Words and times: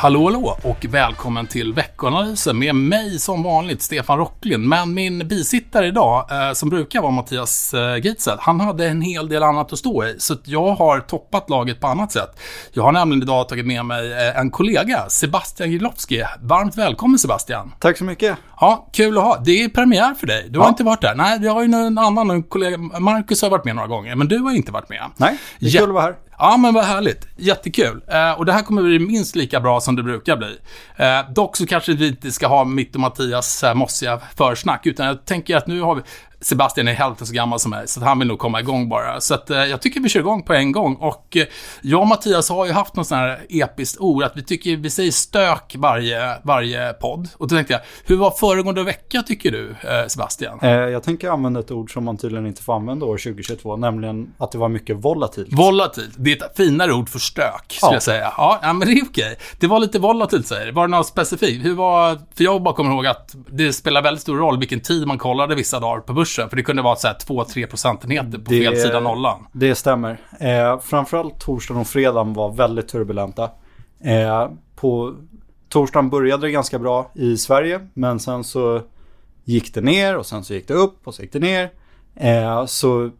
Hallå 0.00 0.24
hallå 0.24 0.56
och 0.62 0.86
välkommen 0.88 1.46
till 1.46 1.72
veckoanalysen 1.72 2.58
med 2.58 2.74
mig 2.74 3.18
som 3.18 3.42
vanligt, 3.42 3.82
Stefan 3.82 4.18
Rocklin. 4.18 4.68
Men 4.68 4.94
min 4.94 5.28
bisittare 5.28 5.86
idag, 5.86 6.26
eh, 6.32 6.52
som 6.52 6.68
brukar 6.70 7.00
vara 7.00 7.10
Mattias 7.10 7.74
eh, 7.74 7.96
Gitzell, 7.96 8.36
han 8.40 8.60
hade 8.60 8.86
en 8.88 9.02
hel 9.02 9.28
del 9.28 9.42
annat 9.42 9.72
att 9.72 9.78
stå 9.78 10.04
i. 10.04 10.16
Så 10.18 10.36
jag 10.44 10.72
har 10.74 11.00
toppat 11.00 11.50
laget 11.50 11.80
på 11.80 11.86
annat 11.86 12.12
sätt. 12.12 12.40
Jag 12.72 12.82
har 12.82 12.92
nämligen 12.92 13.22
idag 13.22 13.48
tagit 13.48 13.66
med 13.66 13.84
mig 13.84 14.12
eh, 14.12 14.38
en 14.38 14.50
kollega, 14.50 15.08
Sebastian 15.08 15.70
Gilowski. 15.70 16.24
Varmt 16.40 16.76
välkommen 16.78 17.18
Sebastian. 17.18 17.72
Tack 17.78 17.98
så 17.98 18.04
mycket. 18.04 18.36
Ja, 18.60 18.88
kul 18.92 19.18
att 19.18 19.24
ha. 19.24 19.36
Det 19.44 19.62
är 19.64 19.68
premiär 19.68 20.14
för 20.14 20.26
dig. 20.26 20.46
Du 20.50 20.58
har 20.58 20.66
Ja. 20.66 20.68
inte 20.68 20.84
varit 20.84 21.00
där. 21.00 21.14
Nej, 21.14 21.38
vi 21.38 21.48
har 21.48 21.62
ju 21.62 21.74
en 21.74 21.98
annan 21.98 22.30
en 22.30 22.42
kollega. 22.42 22.78
Marcus 22.78 23.42
har 23.42 23.50
varit 23.50 23.64
med 23.64 23.76
några 23.76 23.88
gånger, 23.88 24.14
men 24.14 24.28
du 24.28 24.38
har 24.38 24.52
inte 24.52 24.72
varit 24.72 24.88
med. 24.88 25.02
Nej, 25.16 25.38
det 25.58 25.66
är 25.66 25.70
Ja. 25.70 25.80
kul 25.80 25.88
att 25.88 25.94
vara 25.94 26.04
här. 26.04 26.14
Ja, 26.42 26.56
men 26.56 26.74
vad 26.74 26.84
härligt. 26.84 27.28
Jättekul. 27.36 28.02
Eh, 28.08 28.32
och 28.32 28.46
det 28.46 28.52
här 28.52 28.62
kommer 28.62 28.82
bli 28.82 28.98
minst 28.98 29.36
lika 29.36 29.60
bra 29.60 29.80
som 29.80 29.96
det 29.96 30.02
brukar 30.02 30.36
bli. 30.36 30.58
Eh, 30.96 31.32
dock 31.32 31.56
så 31.56 31.66
kanske 31.66 31.92
vi 31.92 32.08
inte 32.08 32.32
ska 32.32 32.46
ha 32.46 32.64
mitt 32.64 32.94
och 32.94 33.00
Mattias 33.00 33.64
eh, 33.64 33.74
mossiga 33.74 34.20
försnack, 34.36 34.86
utan 34.86 35.06
jag 35.06 35.24
tänker 35.24 35.56
att 35.56 35.66
nu 35.66 35.80
har 35.80 35.94
vi... 35.94 36.02
Sebastian 36.42 36.88
är 36.88 36.92
hälften 36.92 37.26
så 37.26 37.32
gammal 37.32 37.60
som 37.60 37.70
mig, 37.70 37.88
så 37.88 38.00
han 38.04 38.18
vill 38.18 38.28
nog 38.28 38.38
komma 38.38 38.60
igång 38.60 38.88
bara. 38.88 39.20
Så 39.20 39.34
att, 39.34 39.50
eh, 39.50 39.58
jag 39.64 39.82
tycker 39.82 40.00
vi 40.00 40.08
kör 40.08 40.20
igång 40.20 40.42
på 40.42 40.54
en 40.54 40.72
gång. 40.72 40.94
Och 40.96 41.36
eh, 41.36 41.44
jag 41.82 42.00
och 42.00 42.06
Mattias 42.06 42.48
har 42.50 42.66
ju 42.66 42.72
haft 42.72 42.96
någon 42.96 43.04
sån 43.04 43.18
här 43.18 43.40
episkt 43.48 44.00
ord, 44.00 44.22
att 44.22 44.32
vi 44.36 44.42
tycker, 44.42 44.76
vi 44.76 44.90
säger 44.90 45.10
stök 45.10 45.74
varje, 45.78 46.38
varje 46.42 46.92
podd. 46.92 47.28
Och 47.36 47.48
då 47.48 47.56
tänkte 47.56 47.72
jag, 47.72 47.80
hur 48.04 48.16
var 48.16 48.30
föregående 48.30 48.82
vecka 48.82 49.22
tycker 49.22 49.50
du, 49.50 49.70
eh, 49.70 50.06
Sebastian? 50.08 50.58
Eh, 50.62 50.70
jag 50.70 51.02
tänker 51.02 51.30
använda 51.30 51.60
ett 51.60 51.70
ord 51.70 51.92
som 51.92 52.04
man 52.04 52.16
tydligen 52.18 52.46
inte 52.46 52.62
får 52.62 52.74
använda 52.76 53.06
år 53.06 53.18
2022, 53.18 53.76
nämligen 53.76 54.34
att 54.38 54.52
det 54.52 54.58
var 54.58 54.68
mycket 54.68 54.96
volatilt. 55.04 55.52
Volatilt. 55.52 56.14
Det 56.16 56.32
är 56.32 56.36
ett 56.44 56.56
finare 56.56 56.92
ord 56.92 57.08
för 57.08 57.18
stök, 57.18 57.64
skulle 57.68 57.90
Ja. 57.90 57.94
jag 57.94 58.02
säga. 58.02 58.32
Ja, 58.36 58.60
men 58.62 58.80
det 58.80 58.92
är 58.94 59.04
okej. 59.04 59.36
Det 59.60 59.66
var 59.66 59.78
lite 59.78 59.98
volatilt, 59.98 60.46
säger 60.46 60.66
du. 60.66 60.72
Var 60.72 60.86
det 60.88 60.90
något 60.96 61.06
specifikt? 61.06 61.64
Hur 61.64 61.74
var... 61.74 62.14
För 62.34 62.44
jag 62.44 62.62
bara 62.62 62.74
kommer 62.74 62.90
ihåg 62.90 63.06
att 63.06 63.34
det 63.50 63.72
spelar 63.72 64.02
väldigt 64.02 64.22
stor 64.22 64.36
roll 64.36 64.58
vilken 64.58 64.80
tid 64.80 65.06
man 65.06 65.18
kollade 65.18 65.54
vissa 65.54 65.80
dagar 65.80 66.00
på 66.00 66.12
börsen. 66.12 66.29
För 66.36 66.56
det 66.56 66.62
kunde 66.62 66.82
vara 66.82 66.96
så 66.96 67.06
här 67.06 67.14
2-3 67.14 67.66
procentenheter 67.66 68.38
på 68.38 68.50
Det- 68.50 68.60
fel 68.64 68.76
sida 68.76 69.00
nollan. 69.00 69.46
Det 69.52 69.74
stämmer. 69.74 70.20
Eh, 70.40 70.80
framförallt 70.80 71.40
torsdagen 71.40 71.80
och 71.80 71.86
fredagen 71.86 72.32
var 72.32 72.52
väldigt 72.52 72.88
turbulenta. 72.88 73.50
Eh, 74.04 74.48
på 74.76 75.14
torsdagen 75.68 76.10
började 76.10 76.46
det 76.46 76.50
ganska 76.50 76.78
bra 76.78 77.10
i 77.14 77.36
Sverige, 77.36 77.80
men 77.94 78.20
sen 78.20 78.44
så 78.44 78.82
gick 79.44 79.74
det 79.74 79.80
ner 79.80 80.16
och 80.16 80.26
sen 80.26 80.44
så 80.44 80.54
gick 80.54 80.68
det 80.68 80.74
upp 80.74 81.06
och 81.06 81.14
så 81.14 81.22
gick 81.22 81.32
det 81.32 81.38
ner. 81.38 81.70
Eh, 82.14 82.66
så 82.66 83.10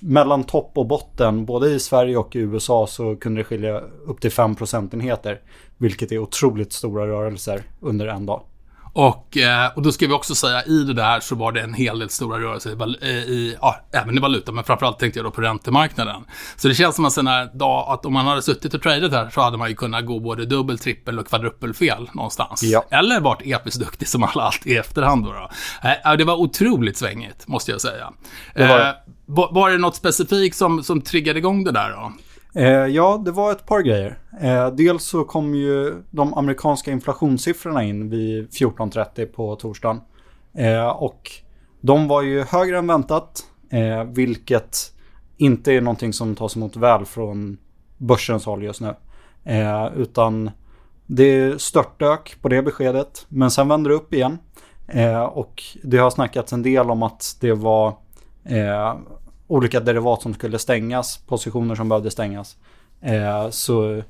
mellan 0.00 0.44
topp 0.44 0.70
och 0.74 0.86
botten, 0.86 1.44
både 1.44 1.70
i 1.70 1.80
Sverige 1.80 2.16
och 2.16 2.36
i 2.36 2.38
USA, 2.38 2.86
så 2.86 3.16
kunde 3.16 3.40
det 3.40 3.44
skilja 3.44 3.80
upp 4.06 4.20
till 4.20 4.30
5 4.32 4.54
procentenheter. 4.54 5.40
Vilket 5.78 6.12
är 6.12 6.18
otroligt 6.18 6.72
stora 6.72 7.06
rörelser 7.06 7.62
under 7.80 8.06
en 8.06 8.26
dag. 8.26 8.42
Och, 8.94 9.36
eh, 9.36 9.70
och 9.74 9.82
då 9.82 9.92
ska 9.92 10.06
vi 10.06 10.12
också 10.12 10.34
säga, 10.34 10.64
i 10.64 10.84
det 10.84 10.94
där 10.94 11.20
så 11.20 11.34
var 11.34 11.52
det 11.52 11.60
en 11.60 11.74
hel 11.74 11.98
del 11.98 12.10
stora 12.10 12.38
rörelser 12.38 12.70
i, 12.70 12.96
eh, 13.02 13.08
i 13.08 13.56
ja, 13.60 13.76
även 13.92 14.16
i 14.16 14.20
valuta, 14.20 14.52
men 14.52 14.64
framförallt 14.64 14.98
tänkte 14.98 15.18
jag 15.18 15.26
då 15.26 15.30
på 15.30 15.40
räntemarknaden. 15.40 16.24
Så 16.56 16.68
det 16.68 16.74
känns 16.74 16.96
som 16.96 17.04
en 17.04 17.10
sån 17.10 17.26
här 17.26 17.50
dag 17.54 17.86
att 17.88 18.06
om 18.06 18.12
man 18.12 18.26
hade 18.26 18.42
suttit 18.42 18.74
och 18.74 18.82
tradat 18.82 19.12
här 19.12 19.30
så 19.30 19.40
hade 19.40 19.56
man 19.56 19.68
ju 19.68 19.74
kunnat 19.74 20.06
gå 20.06 20.20
både 20.20 20.46
dubbel, 20.46 20.78
trippel 20.78 21.18
och 21.18 21.26
kvadruppelfel 21.26 22.10
någonstans. 22.12 22.62
Ja. 22.62 22.84
Eller 22.90 23.20
varit 23.20 23.42
episkt 23.44 23.80
duktig 23.80 24.08
som 24.08 24.22
alla 24.22 24.42
alltid 24.42 24.72
i 24.72 24.76
efterhand 24.76 25.24
då. 25.24 25.32
då. 25.32 25.50
Eh, 25.88 26.16
det 26.16 26.24
var 26.24 26.34
otroligt 26.34 26.96
svängigt, 26.96 27.48
måste 27.48 27.70
jag 27.70 27.80
säga. 27.80 28.12
Det 28.54 28.66
var 28.66 28.78
det. 28.78 28.88
Eh, 28.88 28.94
var, 29.26 29.52
var 29.52 29.70
det 29.70 29.78
något 29.78 29.96
specifikt 29.96 30.56
som, 30.56 30.84
som 30.84 31.00
triggade 31.00 31.38
igång 31.38 31.64
det 31.64 31.72
där 31.72 31.90
då? 31.90 32.12
Eh, 32.56 32.86
ja, 32.86 33.22
det 33.24 33.30
var 33.30 33.52
ett 33.52 33.66
par 33.66 33.80
grejer. 33.80 34.18
Eh, 34.40 34.70
dels 34.70 35.04
så 35.04 35.24
kom 35.24 35.54
ju 35.54 36.02
de 36.10 36.34
amerikanska 36.34 36.90
inflationssiffrorna 36.90 37.82
in 37.82 38.10
vid 38.10 38.48
14.30 38.48 39.26
på 39.26 39.56
torsdagen. 39.56 40.00
Eh, 40.54 40.88
och 40.88 41.30
de 41.80 42.08
var 42.08 42.22
ju 42.22 42.42
högre 42.42 42.78
än 42.78 42.86
väntat, 42.86 43.44
eh, 43.70 44.04
vilket 44.04 44.92
inte 45.36 45.72
är 45.72 45.80
någonting 45.80 46.12
som 46.12 46.34
tas 46.34 46.56
emot 46.56 46.76
väl 46.76 47.04
från 47.04 47.58
börsens 47.98 48.46
håll 48.46 48.62
just 48.62 48.80
nu. 48.80 48.94
Eh, 49.44 49.86
utan 49.96 50.50
det 51.06 51.60
störtdök 51.60 52.36
på 52.42 52.48
det 52.48 52.62
beskedet, 52.62 53.26
men 53.28 53.50
sen 53.50 53.68
vänder 53.68 53.90
det 53.90 53.96
upp 53.96 54.14
igen. 54.14 54.38
Eh, 54.88 55.22
och 55.22 55.62
det 55.82 55.98
har 55.98 56.10
snackats 56.10 56.52
en 56.52 56.62
del 56.62 56.90
om 56.90 57.02
att 57.02 57.36
det 57.40 57.52
var 57.52 57.88
eh, 58.44 58.94
olika 59.46 59.80
derivat 59.80 60.22
som 60.22 60.34
skulle 60.34 60.58
stängas, 60.58 61.18
positioner 61.18 61.74
som 61.74 61.88
behövde 61.88 62.10
stängas. 62.10 62.56
Eh, 63.00 63.50
så 63.50 64.02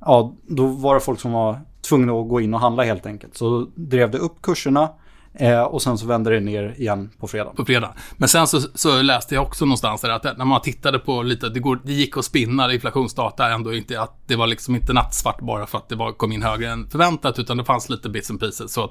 ja, 0.00 0.34
då 0.42 0.66
var 0.66 0.94
det 0.94 1.00
folk 1.00 1.20
som 1.20 1.32
var 1.32 1.60
tvungna 1.88 2.12
att 2.12 2.28
gå 2.28 2.40
in 2.40 2.54
och 2.54 2.60
handla 2.60 2.82
helt 2.82 3.06
enkelt. 3.06 3.36
Så 3.36 3.66
drev 3.74 4.10
det 4.10 4.18
upp 4.18 4.42
kurserna 4.42 4.88
eh, 5.34 5.62
och 5.62 5.82
sen 5.82 5.98
så 5.98 6.06
vände 6.06 6.30
det 6.30 6.40
ner 6.40 6.74
igen 6.78 7.10
på 7.18 7.28
fredag. 7.28 7.50
på 7.50 7.64
fredag. 7.64 7.94
Men 8.16 8.28
sen 8.28 8.46
så, 8.46 8.60
så 8.74 9.02
läste 9.02 9.34
jag 9.34 9.44
också 9.44 9.64
någonstans 9.64 10.00
där 10.00 10.10
att 10.10 10.38
när 10.38 10.44
man 10.44 10.60
tittade 10.60 10.98
på 10.98 11.22
lite, 11.22 11.48
det, 11.48 11.60
går, 11.60 11.80
det 11.84 11.92
gick 11.92 12.16
att 12.16 12.24
spinna 12.24 12.72
inflationsdata 12.72 13.50
ändå 13.50 13.74
inte, 13.74 14.00
att 14.00 14.22
det 14.26 14.36
var 14.36 14.46
liksom 14.46 14.76
inte 14.76 14.92
nattsvart 14.92 15.40
bara 15.40 15.66
för 15.66 15.78
att 15.78 15.88
det 15.88 15.96
var, 15.96 16.12
kom 16.12 16.32
in 16.32 16.42
högre 16.42 16.70
än 16.70 16.88
förväntat, 16.88 17.38
utan 17.38 17.56
det 17.56 17.64
fanns 17.64 17.88
lite 17.88 18.08
bits 18.08 18.30
and 18.30 18.40
pieces. 18.40 18.72
Så 18.72 18.84
att, 18.84 18.90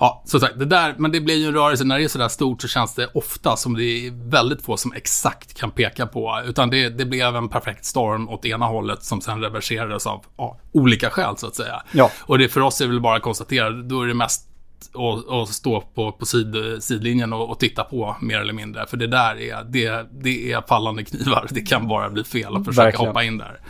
ja, 0.00 0.22
som 0.26 0.40
sagt, 0.40 0.58
det 0.58 0.64
där, 0.64 0.94
men 0.98 1.12
det 1.12 1.20
blir 1.20 1.34
ju 1.34 1.46
en 1.46 1.54
rörelse, 1.54 1.84
när 1.84 1.98
det 1.98 2.04
är 2.04 2.08
sådär 2.08 2.28
stort 2.28 2.62
så 2.62 2.68
känns 2.68 2.94
det 2.94 3.10
ofta 3.14 3.56
som 3.56 3.76
det 3.76 3.84
är 3.84 4.30
väldigt 4.30 4.62
få 4.62 4.76
som 4.76 4.92
exakt 4.92 5.54
kan 5.54 5.70
peka 5.70 6.06
på, 6.06 6.42
utan 6.46 6.70
det, 6.70 6.88
det 6.88 7.04
blev 7.04 7.36
en 7.36 7.48
perfekt 7.48 7.84
storm 7.84 8.28
åt 8.28 8.44
ena 8.44 8.66
hållet 8.66 9.02
som 9.02 9.20
sen 9.20 9.40
reverserades 9.40 10.06
av 10.06 10.24
ja, 10.36 10.58
olika 10.72 11.10
skäl 11.10 11.36
så 11.36 11.46
att 11.46 11.54
säga. 11.56 11.82
Ja. 11.92 12.10
Och 12.20 12.38
det 12.38 12.48
för 12.48 12.60
oss 12.60 12.80
är 12.80 12.86
väl 12.86 13.00
bara 13.00 13.16
att 13.16 13.22
konstatera, 13.22 13.70
då 13.70 14.02
är 14.02 14.06
det 14.06 14.14
mest 14.14 14.45
och, 14.94 15.24
och 15.24 15.48
stå 15.48 15.80
på, 15.80 16.12
på 16.12 16.26
sid, 16.26 16.56
sidlinjen 16.80 17.32
och, 17.32 17.50
och 17.50 17.58
titta 17.58 17.84
på 17.84 18.16
mer 18.20 18.38
eller 18.38 18.52
mindre. 18.52 18.86
För 18.86 18.96
det 18.96 19.06
där 19.06 19.40
är, 19.40 19.64
det, 19.64 20.06
det 20.22 20.52
är 20.52 20.62
fallande 20.68 21.04
knivar. 21.04 21.46
Det 21.50 21.60
kan 21.60 21.88
bara 21.88 22.10
bli 22.10 22.24
fel 22.24 22.56
att 22.56 22.64
försöka 22.64 22.84
Verkligen. 22.84 23.06
hoppa 23.06 23.24
in 23.24 23.38
där. 23.38 23.60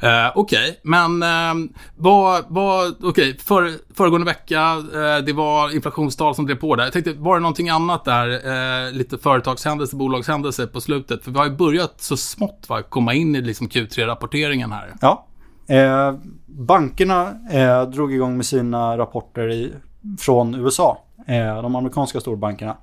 Eh, 0.00 0.32
Okej, 0.34 0.80
men 0.82 1.22
uh, 1.22 1.70
vad, 1.96 2.44
vad, 2.48 2.94
okej, 3.04 3.38
för, 3.38 3.70
föregående 3.94 4.26
vecka, 4.26 4.82
eh, 4.94 5.24
det 5.24 5.32
var 5.32 5.74
inflationstal 5.74 6.34
som 6.34 6.46
drev 6.46 6.56
på 6.56 6.76
där. 6.76 6.84
Jag 6.84 6.92
tänkte, 6.92 7.12
var 7.12 7.34
det 7.34 7.40
någonting 7.40 7.68
annat 7.68 8.04
där, 8.04 8.28
eh, 8.28 8.92
lite 8.92 9.18
företagshändelse, 9.18 9.96
bolagshändelse 9.96 10.66
på 10.66 10.80
slutet? 10.80 11.24
För 11.24 11.30
vi 11.30 11.38
har 11.38 11.46
ju 11.46 11.56
börjat 11.56 11.94
så 11.96 12.16
smått 12.16 12.66
va, 12.68 12.82
komma 12.82 13.14
in 13.14 13.36
i 13.36 13.40
liksom 13.40 13.68
Q3-rapporteringen 13.68 14.72
här. 14.72 14.94
Ja. 15.00 15.26
Eh, 15.68 16.14
bankerna 16.46 17.34
eh, 17.52 17.82
drog 17.82 18.14
igång 18.14 18.36
med 18.36 18.46
sina 18.46 18.98
rapporter 18.98 19.50
i, 19.50 19.72
från 20.18 20.54
USA. 20.54 20.98
Eh, 21.26 21.62
de 21.62 21.76
amerikanska 21.76 22.20
storbankerna. 22.20 22.76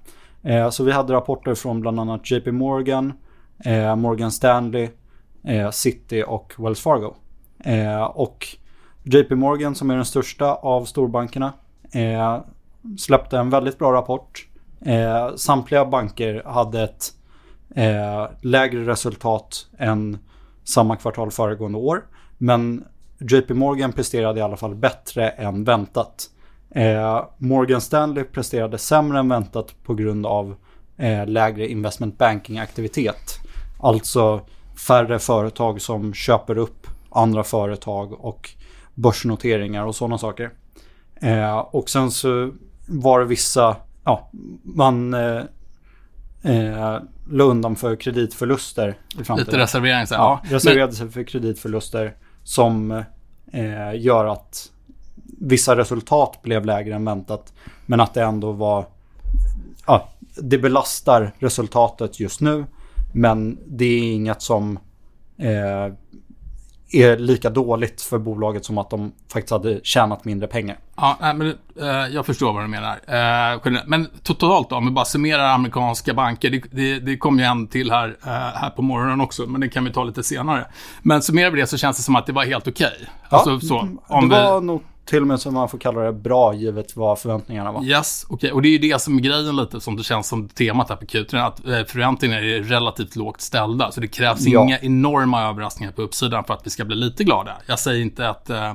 Eh, 0.43 0.69
så 0.69 0.83
vi 0.83 0.91
hade 0.91 1.13
rapporter 1.13 1.55
från 1.55 1.81
bland 1.81 1.99
annat 1.99 2.31
JP 2.31 2.51
Morgan, 2.51 3.13
eh, 3.65 3.95
Morgan 3.95 4.31
Stanley, 4.31 4.89
City 5.71 6.23
och 6.27 6.53
Wells 6.57 6.81
Fargo. 6.81 7.15
Och 8.13 8.47
JP 9.03 9.35
Morgan 9.35 9.75
som 9.75 9.89
är 9.89 9.95
den 9.95 10.05
största 10.05 10.53
av 10.53 10.85
storbankerna 10.85 11.53
släppte 12.97 13.37
en 13.37 13.49
väldigt 13.49 13.79
bra 13.79 13.93
rapport. 13.93 14.47
Samtliga 15.35 15.85
banker 15.85 16.43
hade 16.45 16.83
ett 16.83 17.13
lägre 18.41 18.85
resultat 18.85 19.67
än 19.77 20.17
samma 20.63 20.95
kvartal 20.95 21.31
föregående 21.31 21.77
år. 21.77 22.05
Men 22.37 22.83
JP 23.19 23.53
Morgan 23.53 23.93
presterade 23.93 24.39
i 24.39 24.43
alla 24.43 24.57
fall 24.57 24.75
bättre 24.75 25.29
än 25.29 25.63
väntat. 25.63 26.29
Eh, 26.75 27.25
Morgan 27.37 27.81
Stanley 27.81 28.23
presterade 28.23 28.77
sämre 28.77 29.19
än 29.19 29.29
väntat 29.29 29.75
på 29.83 29.93
grund 29.93 30.25
av 30.25 30.55
eh, 30.97 31.27
lägre 31.27 31.67
investment 31.67 32.17
banking 32.17 32.59
aktivitet. 32.59 33.39
Alltså 33.79 34.41
färre 34.87 35.19
företag 35.19 35.81
som 35.81 36.13
köper 36.13 36.57
upp 36.57 36.87
andra 37.09 37.43
företag 37.43 38.25
och 38.25 38.49
börsnoteringar 38.93 39.85
och 39.85 39.95
sådana 39.95 40.17
saker. 40.17 40.51
Eh, 41.15 41.57
och 41.57 41.89
sen 41.89 42.11
så 42.11 42.51
var 42.87 43.19
det 43.19 43.25
vissa, 43.25 43.75
ja, 44.03 44.29
man 44.63 45.13
eh, 45.13 45.41
eh, 46.43 46.97
la 47.31 47.43
undan 47.43 47.75
för 47.75 47.95
kreditförluster 47.95 48.97
i 49.19 49.23
framtiden. 49.23 49.45
Lite 49.45 49.63
reservering. 49.63 50.05
Ja, 50.09 50.41
Ja, 50.45 50.55
reserverade 50.55 50.93
sig 50.93 51.09
för 51.09 51.23
kreditförluster 51.23 52.15
som 52.43 52.91
eh, 53.51 53.95
gör 53.95 54.25
att 54.25 54.71
vissa 55.41 55.77
resultat 55.77 56.39
blev 56.41 56.65
lägre 56.65 56.95
än 56.95 57.05
väntat. 57.05 57.53
Men 57.85 57.99
att 57.99 58.13
det 58.13 58.23
ändå 58.23 58.51
var... 58.51 58.85
Ja, 59.87 60.09
det 60.41 60.57
belastar 60.57 61.31
resultatet 61.39 62.19
just 62.19 62.41
nu. 62.41 62.65
Men 63.13 63.57
det 63.67 63.85
är 63.85 64.13
inget 64.13 64.41
som 64.41 64.79
eh, 65.37 65.93
är 66.93 67.17
lika 67.17 67.49
dåligt 67.49 68.01
för 68.01 68.17
bolaget 68.17 68.65
som 68.65 68.77
att 68.77 68.89
de 68.89 69.11
faktiskt 69.33 69.51
hade 69.51 69.79
tjänat 69.83 70.25
mindre 70.25 70.47
pengar. 70.47 70.77
Ja, 70.95 71.17
men, 71.21 71.47
eh, 71.81 71.87
jag 71.87 72.25
förstår 72.25 72.53
vad 72.53 72.63
du 72.63 72.67
menar. 72.67 72.99
Eh, 73.07 73.81
men 73.85 74.07
totalt 74.23 74.69
då, 74.69 74.75
om 74.75 74.85
vi 74.85 74.91
bara 74.91 75.05
summerar 75.05 75.53
amerikanska 75.53 76.13
banker. 76.13 76.49
Det, 76.49 76.63
det, 76.71 76.99
det 76.99 77.17
kom 77.17 77.39
ju 77.39 77.45
en 77.45 77.67
till 77.67 77.91
här, 77.91 78.17
eh, 78.25 78.31
här 78.31 78.69
på 78.69 78.81
morgonen 78.81 79.21
också, 79.21 79.45
men 79.45 79.61
det 79.61 79.69
kan 79.69 79.83
vi 79.83 79.93
ta 79.93 80.03
lite 80.03 80.23
senare. 80.23 80.65
Men 81.01 81.21
summerar 81.21 81.51
vi 81.51 81.61
det 81.61 81.67
så 81.67 81.77
känns 81.77 81.97
det 81.97 82.03
som 82.03 82.15
att 82.15 82.25
det 82.25 82.33
var 82.33 82.45
helt 82.45 82.67
okej. 82.67 83.09
Alltså, 83.29 83.59
så, 83.59 83.87
om 84.07 84.29
det 84.29 84.35
vi, 84.35 84.43
var 84.43 84.61
nog 84.61 84.83
till 85.05 85.21
och 85.21 85.27
med 85.27 85.39
så 85.39 85.51
man 85.51 85.69
får 85.69 85.77
kalla 85.77 86.01
det 86.01 86.13
bra 86.13 86.53
givet 86.53 86.95
vad 86.95 87.19
förväntningarna 87.19 87.71
var. 87.71 87.83
Yes, 87.83 88.25
okej. 88.29 88.35
Okay. 88.35 88.51
Och 88.51 88.61
det 88.61 88.67
är 88.67 88.71
ju 88.71 88.77
det 88.77 89.01
som 89.01 89.17
är 89.17 89.21
grejen 89.21 89.55
lite, 89.55 89.81
som 89.81 89.97
det 89.97 90.03
känns 90.03 90.27
som 90.27 90.49
temat 90.49 90.89
här 90.89 90.95
på 90.95 91.05
Q3, 91.05 91.47
att 91.47 91.67
eh, 91.67 91.83
förväntningarna 91.83 92.41
är 92.41 92.63
relativt 92.63 93.15
lågt 93.15 93.41
ställda. 93.41 93.91
Så 93.91 94.01
det 94.01 94.07
krävs 94.07 94.41
ja. 94.45 94.63
inga 94.63 94.79
enorma 94.79 95.41
överraskningar 95.41 95.91
på 95.91 96.01
uppsidan 96.01 96.43
för 96.43 96.53
att 96.53 96.65
vi 96.65 96.69
ska 96.69 96.85
bli 96.85 96.95
lite 96.95 97.23
glada. 97.23 97.57
Jag 97.65 97.79
säger 97.79 98.01
inte 98.01 98.29
att 98.29 98.49
eh, 98.49 98.73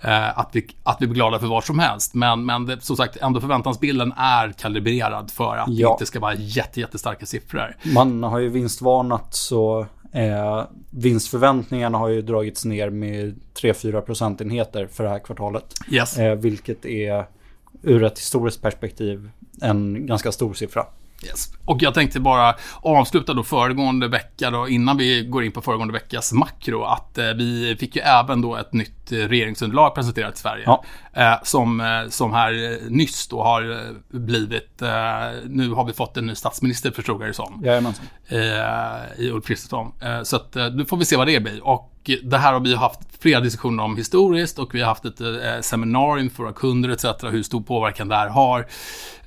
eh, 0.00 0.38
att, 0.38 0.48
vi, 0.52 0.66
att 0.82 0.96
vi 1.00 1.06
blir 1.06 1.14
glada 1.14 1.38
för 1.38 1.46
vad 1.46 1.64
som 1.64 1.78
helst. 1.78 2.14
Men, 2.14 2.46
men 2.46 2.66
det, 2.66 2.80
som 2.80 2.96
sagt, 2.96 3.16
ändå 3.16 3.40
förväntansbilden 3.40 4.12
är 4.16 4.52
kalibrerad 4.52 5.30
för 5.30 5.56
att 5.56 5.68
ja. 5.68 5.88
det 5.88 5.92
inte 5.92 6.06
ska 6.06 6.20
vara 6.20 6.34
jätte, 6.34 6.80
jättestarka 6.80 7.26
siffror. 7.26 7.76
Man 7.94 8.22
har 8.22 8.38
ju 8.38 8.48
vinstvarnat 8.48 9.34
så 9.34 9.86
eh, 10.12 10.64
vinstförväntningarna 10.90 11.98
har 11.98 12.08
ju 12.08 12.22
dragits 12.22 12.64
ner 12.64 12.90
med 12.90 13.40
3-4 13.62 14.00
procentenheter 14.00 14.86
för 14.86 15.04
det 15.04 15.10
här 15.10 15.18
kvartalet. 15.18 15.64
Yes. 15.90 16.18
Eh, 16.18 16.34
vilket 16.34 16.84
är 16.84 17.26
ur 17.82 18.04
ett 18.04 18.18
historiskt 18.18 18.62
perspektiv 18.62 19.30
en 19.62 20.06
ganska 20.06 20.32
stor 20.32 20.54
siffra. 20.54 20.86
Yes. 21.26 21.52
Och 21.64 21.82
jag 21.82 21.94
tänkte 21.94 22.20
bara 22.20 22.54
avsluta 22.82 23.34
då 23.34 23.42
föregående 23.42 24.08
vecka 24.08 24.50
då, 24.50 24.68
innan 24.68 24.96
vi 24.96 25.24
går 25.24 25.44
in 25.44 25.52
på 25.52 25.62
föregående 25.62 25.94
veckas 25.94 26.32
makro, 26.32 26.82
att 26.84 27.18
eh, 27.18 27.24
vi 27.24 27.76
fick 27.80 27.96
ju 27.96 28.02
även 28.02 28.40
då 28.40 28.56
ett 28.56 28.72
nytt 28.72 29.12
eh, 29.12 29.16
regeringsunderlag 29.16 29.94
presenterat 29.94 30.34
i 30.34 30.38
Sverige. 30.38 30.62
Ja. 30.66 30.84
Eh, 31.12 31.42
som, 31.42 31.80
eh, 31.80 32.08
som 32.08 32.32
här 32.32 32.72
eh, 32.72 32.90
nyss 32.90 33.28
då 33.28 33.42
har 33.42 33.70
eh, 33.70 34.18
blivit, 34.18 34.82
nu 35.44 35.70
har 35.70 35.84
vi 35.84 35.92
fått 35.92 36.16
en 36.16 36.26
ny 36.26 36.34
statsminister 36.34 36.90
förstod 36.90 37.22
jag 37.22 37.28
det 37.28 37.34
som. 37.34 37.62
Jajamensan. 37.64 38.04
I 39.16 39.30
Ulf 39.30 39.46
Kristersson. 39.46 39.92
så 40.22 40.36
att 40.36 40.54
nu 40.54 40.84
får 40.84 40.96
vi 40.96 41.04
se 41.04 41.16
vad 41.16 41.26
det 41.26 41.40
blir. 41.40 41.66
Och 41.66 41.97
det 42.16 42.38
här 42.38 42.52
har 42.52 42.60
vi 42.60 42.74
haft 42.74 43.00
flera 43.20 43.40
diskussioner 43.40 43.82
om 43.82 43.96
historiskt 43.96 44.58
och 44.58 44.74
vi 44.74 44.80
har 44.80 44.88
haft 44.88 45.04
ett 45.04 45.20
eh, 45.20 45.60
seminarium 45.60 46.30
för 46.30 46.42
våra 46.42 46.52
kunder 46.52 46.88
etc. 46.88 47.04
Hur 47.22 47.42
stor 47.42 47.60
påverkan 47.60 48.08
det 48.08 48.14
här 48.14 48.28
har. 48.28 48.60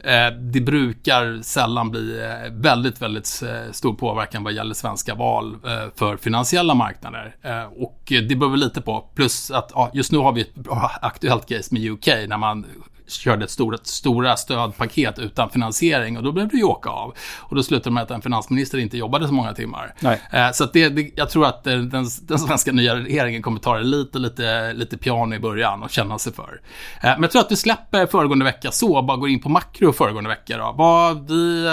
Eh, 0.03 0.37
det 0.37 0.61
brukar 0.61 1.41
sällan 1.41 1.91
bli 1.91 2.19
eh, 2.19 2.51
väldigt, 2.51 3.01
väldigt 3.01 3.43
stor 3.71 3.93
påverkan 3.93 4.43
vad 4.43 4.53
gäller 4.53 4.73
svenska 4.73 5.15
val 5.15 5.57
för 5.95 6.17
finansiella 6.17 6.73
marknader. 6.73 7.35
Och 7.75 8.01
det 8.07 8.35
beror 8.35 8.51
vi 8.51 8.57
lite 8.57 8.81
på. 8.81 9.09
Plus 9.15 9.51
att 9.51 9.71
just 9.93 10.11
nu 10.11 10.17
har 10.17 10.31
vi 10.31 10.41
ett 10.41 10.53
aktuellt 11.01 11.49
case 11.49 11.73
med 11.73 11.91
UK 11.91 12.07
när 12.07 12.37
man 12.37 12.65
körde 13.11 13.45
ett 13.45 13.51
stora, 13.51 13.77
stora 13.83 14.37
stödpaket 14.37 15.19
utan 15.19 15.49
finansiering 15.49 16.17
och 16.17 16.23
då 16.23 16.31
blev 16.31 16.47
det 16.47 16.57
ju 16.57 16.63
åka 16.63 16.89
av. 16.89 17.13
Och 17.39 17.55
då 17.55 17.63
slutade 17.63 17.93
med 17.93 18.03
att 18.03 18.11
en 18.11 18.21
finansminister 18.21 18.77
inte 18.77 18.97
jobbade 18.97 19.27
så 19.27 19.33
många 19.33 19.53
timmar. 19.53 19.93
Eh, 20.31 20.51
så 20.53 20.65
det, 20.65 20.89
det, 20.89 21.11
jag 21.15 21.29
tror 21.29 21.45
att 21.45 21.63
den, 21.63 21.89
den, 21.89 22.05
svenska 22.39 22.71
nya 22.71 22.95
regeringen 22.95 23.41
kommer 23.41 23.59
ta 23.59 23.77
det 23.77 23.83
lite, 23.83 24.19
lite, 24.19 24.73
lite 24.73 24.97
piano 24.97 25.35
i 25.35 25.39
början 25.39 25.83
och 25.83 25.89
känna 25.89 26.19
sig 26.19 26.33
för. 26.33 26.61
Eh, 27.03 27.09
men 27.09 27.21
jag 27.21 27.31
tror 27.31 27.41
att 27.41 27.51
vi 27.51 27.55
släpper 27.55 28.05
föregående 28.05 28.45
vecka 28.45 28.71
så, 28.71 28.97
och 28.97 29.05
bara 29.05 29.17
går 29.17 29.29
in 29.29 29.41
på 29.41 29.49
makro 29.49 29.93
föregående 29.93 30.29
vecka 30.29 30.57
då. 30.57 30.75
Vad 30.77 31.27
vi, 31.27 31.67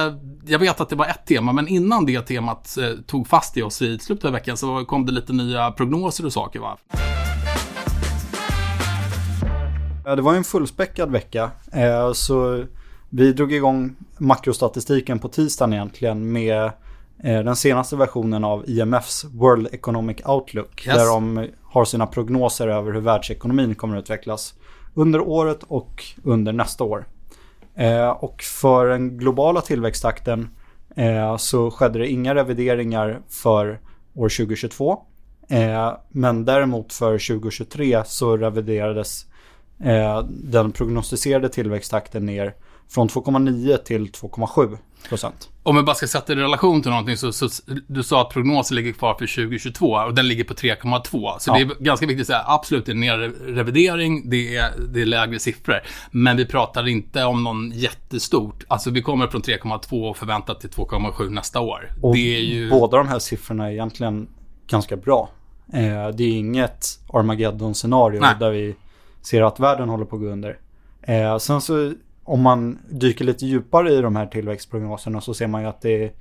jag 0.46 0.58
vet 0.58 0.80
att 0.80 0.88
det 0.88 0.96
var 0.96 1.06
ett 1.06 1.26
tema, 1.26 1.52
men 1.52 1.68
innan 1.68 2.06
det 2.06 2.20
temat 2.20 2.78
eh, 2.78 2.90
tog 3.06 3.28
fast 3.28 3.56
i 3.56 3.62
oss 3.62 3.82
i 3.82 3.98
slutet 3.98 4.24
av 4.24 4.32
veckan 4.32 4.56
så 4.56 4.84
kom 4.84 5.06
det 5.06 5.12
lite 5.12 5.32
nya 5.32 5.70
prognoser 5.70 6.26
och 6.26 6.32
saker 6.32 6.60
va. 6.60 6.78
Ja, 10.08 10.16
det 10.16 10.22
var 10.22 10.34
en 10.34 10.44
fullspäckad 10.44 11.10
vecka. 11.10 11.50
Eh, 11.72 12.12
så 12.12 12.64
vi 13.08 13.32
drog 13.32 13.52
igång 13.52 13.96
makrostatistiken 14.18 15.18
på 15.18 15.28
tisdagen 15.28 15.72
egentligen 15.72 16.32
med 16.32 16.64
eh, 17.24 17.40
den 17.40 17.56
senaste 17.56 17.96
versionen 17.96 18.44
av 18.44 18.64
IMFs 18.70 19.24
World 19.24 19.68
Economic 19.72 20.16
Outlook. 20.24 20.86
Yes. 20.86 20.96
Där 20.96 21.06
de 21.06 21.48
har 21.62 21.84
sina 21.84 22.06
prognoser 22.06 22.68
över 22.68 22.92
hur 22.92 23.00
världsekonomin 23.00 23.74
kommer 23.74 23.96
att 23.96 24.02
utvecklas 24.02 24.54
under 24.94 25.20
året 25.20 25.62
och 25.62 26.04
under 26.24 26.52
nästa 26.52 26.84
år. 26.84 27.06
Eh, 27.74 28.08
och 28.08 28.42
för 28.42 28.86
den 28.86 29.18
globala 29.18 29.60
tillväxttakten 29.60 30.48
så 31.38 31.70
skedde 31.70 31.98
det 31.98 32.08
inga 32.08 32.34
revideringar 32.34 33.20
för 33.28 33.80
år 34.14 34.28
2022. 34.28 34.98
Men 36.08 36.44
däremot 36.44 36.92
för 36.92 37.12
2023 37.12 38.02
så 38.06 38.36
reviderades 38.36 39.27
den 40.28 40.72
prognostiserade 40.72 41.48
tillväxttakten 41.48 42.26
ner 42.26 42.54
från 42.88 43.08
2,9 43.08 43.76
till 43.76 44.06
2,7 44.10 44.78
procent. 45.08 45.48
Om 45.62 45.76
vi 45.76 45.82
bara 45.82 45.94
ska 45.94 46.06
sätta 46.06 46.34
det 46.34 46.40
i 46.40 46.44
relation 46.44 46.82
till 46.82 46.90
någonting 46.90 47.16
så, 47.16 47.32
så 47.32 47.48
du 47.86 48.02
sa 48.02 48.20
att 48.20 48.30
prognosen 48.30 48.76
ligger 48.76 48.92
kvar 48.92 49.14
för 49.14 49.26
2022 49.26 49.86
och 49.86 50.14
den 50.14 50.28
ligger 50.28 50.44
på 50.44 50.54
3,2. 50.54 51.38
Så 51.38 51.50
ja. 51.50 51.54
det 51.54 51.60
är 51.60 51.84
ganska 51.84 52.06
viktigt 52.06 52.22
att 52.22 52.26
säga, 52.26 52.44
absolut 52.46 52.86
det 52.86 52.92
är 52.92 53.22
en 53.22 53.32
revidering, 53.32 54.30
det 54.30 54.56
är, 54.56 54.72
det 54.88 55.00
är 55.00 55.06
lägre 55.06 55.38
siffror. 55.38 55.80
Men 56.10 56.36
vi 56.36 56.46
pratar 56.46 56.88
inte 56.88 57.24
om 57.24 57.44
någon 57.44 57.70
jättestort, 57.70 58.64
alltså 58.68 58.90
vi 58.90 59.02
kommer 59.02 59.26
från 59.26 59.42
3,2 59.42 60.10
och 60.10 60.16
förväntat 60.16 60.60
till 60.60 60.70
2,7 60.70 61.30
nästa 61.30 61.60
år. 61.60 61.92
Och 62.02 62.14
det 62.14 62.36
är 62.36 62.40
ju... 62.40 62.70
Båda 62.70 62.96
de 62.96 63.08
här 63.08 63.18
siffrorna 63.18 63.66
är 63.66 63.72
egentligen 63.72 64.28
ganska 64.66 64.96
bra. 64.96 65.28
Eh, 65.72 66.08
det 66.08 66.24
är 66.24 66.38
inget 66.38 67.00
Armageddon-scenario 67.08 68.38
där 68.38 68.50
vi 68.50 68.74
ser 69.28 69.42
att 69.42 69.60
världen 69.60 69.88
håller 69.88 70.04
på 70.04 70.16
att 70.16 70.22
gå 70.22 70.28
under. 70.28 70.58
Eh, 71.02 71.38
sen 71.38 71.60
så 71.60 71.92
om 72.24 72.42
man 72.42 72.78
dyker 72.90 73.24
lite 73.24 73.46
djupare 73.46 73.92
i 73.92 74.00
de 74.00 74.16
här 74.16 74.26
tillväxtprognoserna 74.26 75.20
så 75.20 75.34
ser 75.34 75.46
man 75.46 75.62
ju 75.62 75.68
att 75.68 75.80
det 75.80 76.12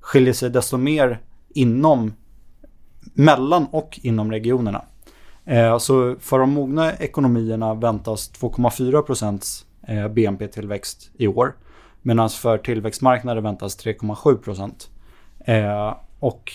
skiljer 0.00 0.32
sig 0.32 0.50
desto 0.50 0.76
mer 0.76 1.20
inom, 1.48 2.12
mellan 3.00 3.66
och 3.70 4.00
inom 4.02 4.32
regionerna. 4.32 4.84
Eh, 5.44 5.78
så 5.78 6.16
för 6.20 6.38
de 6.38 6.50
mogna 6.50 6.92
ekonomierna 6.92 7.74
väntas 7.74 8.32
2,4 8.40 9.02
procents 9.02 9.66
eh, 9.88 10.08
BNP-tillväxt 10.08 11.10
i 11.14 11.26
år. 11.26 11.56
Medan 12.02 12.30
för 12.30 12.58
tillväxtmarknader 12.58 13.40
väntas 13.40 13.84
3,7 13.84 14.36
procent. 14.36 14.90
Eh, 15.38 15.96
och 16.20 16.52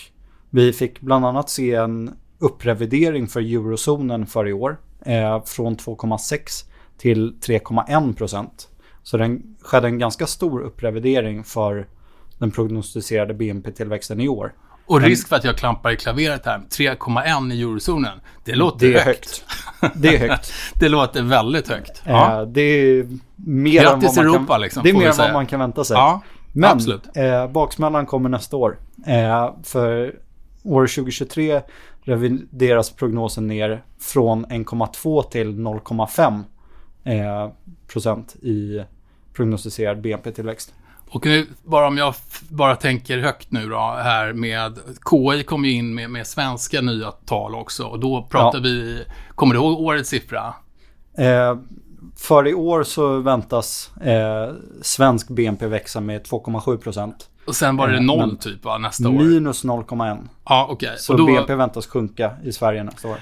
vi 0.50 0.72
fick 0.72 1.00
bland 1.00 1.26
annat 1.26 1.50
se 1.50 1.74
en 1.74 2.10
upprevidering 2.38 3.26
för 3.28 3.40
eurozonen 3.40 4.26
för 4.26 4.48
i 4.48 4.52
år 4.52 4.76
eh, 5.06 5.44
från 5.44 5.76
2,6 5.76 6.64
till 6.98 7.38
3,1 7.40 8.16
procent. 8.16 8.68
Så 9.02 9.16
den 9.16 9.42
skedde 9.62 9.86
en 9.86 9.98
ganska 9.98 10.26
stor 10.26 10.60
upprevidering 10.60 11.44
för 11.44 11.86
den 12.38 12.50
prognostiserade 12.50 13.34
BNP-tillväxten 13.34 14.20
i 14.20 14.28
år. 14.28 14.52
Och 14.86 15.00
risk 15.00 15.28
för 15.28 15.36
att 15.36 15.44
jag 15.44 15.56
klampar 15.56 15.90
i 15.90 15.96
klaveret 15.96 16.46
här, 16.46 16.58
3,1 16.58 17.52
i 17.52 17.62
eurozonen. 17.62 18.20
Det 18.44 18.54
låter 18.54 18.86
det 18.86 18.94
är 18.94 19.04
högt. 19.04 19.44
högt. 19.80 19.94
Det 19.96 20.16
är 20.16 20.28
högt. 20.28 20.52
det 20.74 20.88
låter 20.88 21.22
väldigt 21.22 21.68
högt. 21.68 22.02
Eh, 22.04 22.12
ja. 22.12 22.44
det 22.44 22.60
är 22.60 23.08
mer 23.36 23.82
Grattis 23.82 23.94
än 23.94 24.00
vad 24.00 24.16
man 24.16 24.34
Europa, 24.34 24.54
kan, 24.54 24.60
liksom, 24.60 24.82
Det 24.82 24.90
är 24.90 24.94
mer 24.94 25.08
än 25.08 25.16
vad 25.18 25.32
man 25.32 25.46
kan 25.46 25.60
vänta 25.60 25.84
sig. 25.84 25.96
Ja, 25.96 26.22
Men 26.52 26.70
absolut. 26.70 27.16
Eh, 27.16 27.48
baksmällan 27.48 28.06
kommer 28.06 28.28
nästa 28.28 28.56
år. 28.56 28.78
Eh, 29.06 29.54
för 29.62 30.14
år 30.64 30.86
2023 30.86 31.62
revideras 32.02 32.90
prognosen 32.90 33.46
ner 33.46 33.84
från 33.98 34.46
1,2 34.46 35.22
till 35.22 35.52
0,5 35.52 36.42
eh, 37.04 37.52
procent 37.86 38.36
i 38.36 38.84
prognostiserad 39.32 40.00
BNP-tillväxt. 40.00 40.74
Och 41.10 41.26
nu, 41.26 41.46
bara 41.62 41.86
om 41.86 41.98
jag 41.98 42.14
bara 42.48 42.76
tänker 42.76 43.18
högt 43.18 43.50
nu 43.52 43.68
då, 43.68 43.76
här 44.02 44.32
med 44.32 44.78
KI 45.10 45.42
kom 45.42 45.64
ju 45.64 45.72
in 45.72 45.94
med, 45.94 46.10
med 46.10 46.26
svenska 46.26 46.80
nya 46.80 47.10
tal 47.10 47.54
också 47.54 47.84
och 47.84 48.00
då 48.00 48.26
pratar 48.30 48.58
ja. 48.58 48.62
vi, 48.62 49.04
kommer 49.34 49.54
du 49.54 49.60
ihåg 49.60 49.80
årets 49.80 50.08
siffra? 50.08 50.54
Eh, 51.18 51.56
för 52.16 52.48
i 52.48 52.54
år 52.54 52.82
så 52.82 53.18
väntas 53.18 53.90
eh, 53.96 54.54
svensk 54.82 55.28
BNP 55.28 55.66
växa 55.66 56.00
med 56.00 56.22
2,7 56.22 56.76
procent. 56.76 57.28
Och 57.44 57.56
sen 57.56 57.76
var 57.76 57.88
det 57.88 57.96
eh, 57.96 58.02
noll 58.02 58.36
typ 58.36 58.64
va, 58.64 58.78
nästa 58.78 59.08
år? 59.08 59.12
Minus 59.12 59.64
0,1. 59.64 60.28
Ja, 60.44 60.66
okej. 60.70 60.86
Okay. 60.86 60.98
Så 60.98 61.14
då... 61.14 61.26
BNP 61.26 61.54
väntas 61.54 61.86
sjunka 61.86 62.32
i 62.44 62.52
Sverige 62.52 62.84
nästa 62.84 63.08
år 63.08 63.16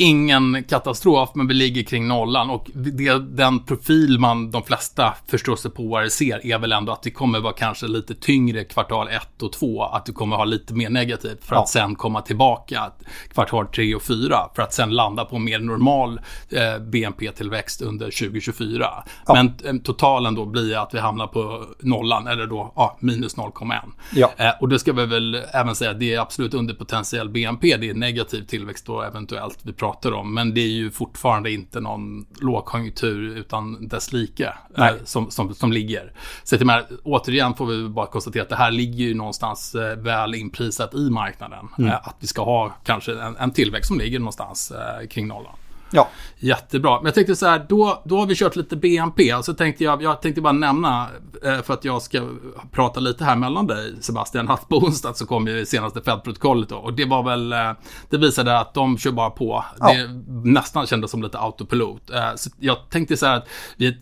ingen 0.00 0.64
katastrof, 0.64 1.30
men 1.34 1.48
vi 1.48 1.54
ligger 1.54 1.82
kring 1.82 2.08
nollan. 2.08 2.50
Och 2.50 2.70
det, 2.74 3.18
den 3.18 3.64
profil 3.64 4.18
man, 4.18 4.50
de 4.50 4.62
flesta 4.62 5.14
förståsigpåare 5.26 6.10
ser 6.10 6.46
är 6.46 6.58
väl 6.58 6.72
ändå 6.72 6.92
att 6.92 7.02
det 7.02 7.10
kommer 7.10 7.40
vara 7.40 7.52
kanske 7.52 7.86
lite 7.86 8.14
tyngre 8.14 8.64
kvartal 8.64 9.08
1 9.08 9.42
och 9.42 9.52
2. 9.52 9.82
Att 9.82 10.06
du 10.06 10.12
kommer 10.12 10.36
ha 10.36 10.44
lite 10.44 10.74
mer 10.74 10.90
negativt 10.90 11.44
för 11.44 11.56
ja. 11.56 11.62
att 11.62 11.68
sen 11.68 11.94
komma 11.94 12.20
tillbaka 12.20 12.90
kvartal 13.32 13.66
3 13.66 13.94
och 13.94 14.02
4. 14.02 14.36
För 14.54 14.62
att 14.62 14.72
sen 14.72 14.90
landa 14.90 15.24
på 15.24 15.38
mer 15.38 15.58
normal 15.58 16.20
eh, 16.50 16.78
BNP-tillväxt 16.78 17.82
under 17.82 18.06
2024. 18.06 19.04
Ja. 19.26 19.34
Men 19.34 19.76
eh, 19.76 19.82
totalen 19.82 20.34
då 20.34 20.46
blir 20.46 20.76
att 20.76 20.94
vi 20.94 20.98
hamnar 20.98 21.26
på 21.26 21.64
nollan, 21.80 22.26
eller 22.26 22.46
då 22.46 22.72
ja, 22.76 22.98
minus 23.00 23.36
0,1. 23.36 23.74
Ja. 24.14 24.30
Eh, 24.36 24.50
och 24.60 24.68
det 24.68 24.78
ska 24.78 24.92
vi 24.92 25.06
väl 25.06 25.34
även 25.52 25.74
säga, 25.74 25.92
det 25.92 26.14
är 26.14 26.20
absolut 26.20 26.54
under 26.54 26.74
potentiell 26.74 27.28
BNP. 27.28 27.76
Det 27.76 27.90
är 27.90 27.94
negativ 27.94 28.46
tillväxt 28.46 28.86
då 28.86 29.02
eventuellt. 29.02 29.58
Vi 29.62 29.72
pratar 29.72 29.89
pratar 29.90 30.12
om. 30.12 30.34
Men 30.34 30.54
det 30.54 30.60
är 30.60 30.68
ju 30.68 30.90
fortfarande 30.90 31.50
inte 31.50 31.80
någon 31.80 32.26
lågkonjunktur 32.40 33.36
utan 33.36 33.88
dess 33.88 34.12
like 34.12 34.52
eh, 34.78 34.86
som, 35.04 35.30
som, 35.30 35.54
som 35.54 35.72
ligger. 35.72 36.12
Så 36.44 36.56
till 36.56 36.66
med, 36.66 36.86
återigen 37.04 37.54
får 37.54 37.66
vi 37.66 37.88
bara 37.88 38.06
konstatera 38.06 38.42
att 38.42 38.48
det 38.48 38.56
här 38.56 38.70
ligger 38.70 39.04
ju 39.04 39.14
någonstans 39.14 39.74
eh, 39.74 39.96
väl 39.96 40.34
inprisat 40.34 40.94
i 40.94 41.10
marknaden. 41.10 41.68
Mm. 41.78 41.90
Eh, 41.90 41.96
att 42.08 42.16
vi 42.20 42.26
ska 42.26 42.44
ha 42.44 42.72
kanske 42.84 43.20
en, 43.20 43.36
en 43.36 43.50
tillväxt 43.50 43.88
som 43.88 43.98
ligger 43.98 44.18
någonstans 44.18 44.70
eh, 44.70 45.08
kring 45.08 45.26
nollan. 45.28 45.54
Ja. 45.92 46.08
Jättebra. 46.38 46.96
Men 46.96 47.04
jag 47.04 47.14
tänkte 47.14 47.36
så 47.36 47.46
här, 47.46 47.66
då, 47.68 48.02
då 48.04 48.18
har 48.18 48.26
vi 48.26 48.34
kört 48.34 48.56
lite 48.56 48.76
BNP. 48.76 49.42
Så 49.42 49.54
tänkte 49.54 49.84
jag, 49.84 50.02
jag 50.02 50.22
tänkte 50.22 50.40
bara 50.40 50.52
nämna, 50.52 51.08
eh, 51.44 51.62
för 51.62 51.74
att 51.74 51.84
jag 51.84 52.02
ska 52.02 52.28
prata 52.72 53.00
lite 53.00 53.24
här 53.24 53.36
mellan 53.36 53.66
dig 53.66 53.94
Sebastian, 54.00 54.48
att 54.48 54.68
på 54.68 54.76
onsdag 54.78 55.14
så 55.14 55.26
kom 55.26 55.46
ju 55.46 55.66
senaste 55.66 56.00
Fed-protokollet 56.00 56.68
då. 56.68 56.76
Och 56.76 56.92
det 56.92 57.04
var 57.04 57.22
väl, 57.22 57.52
eh, 57.52 57.72
det 58.10 58.18
visade 58.18 58.58
att 58.58 58.74
de 58.74 58.98
kör 58.98 59.10
bara 59.12 59.30
på. 59.30 59.64
Ja. 59.80 59.92
Det 59.92 60.08
nästan 60.50 60.86
kändes 60.86 61.10
som 61.10 61.22
lite 61.22 61.38
autopilot. 61.38 62.10
Eh, 62.10 62.34
Så 62.36 62.50
jag 62.58 62.76
tänkte 62.90 63.16
så 63.16 63.26
här 63.26 63.36
att 63.36 63.48
vi, 63.76 63.98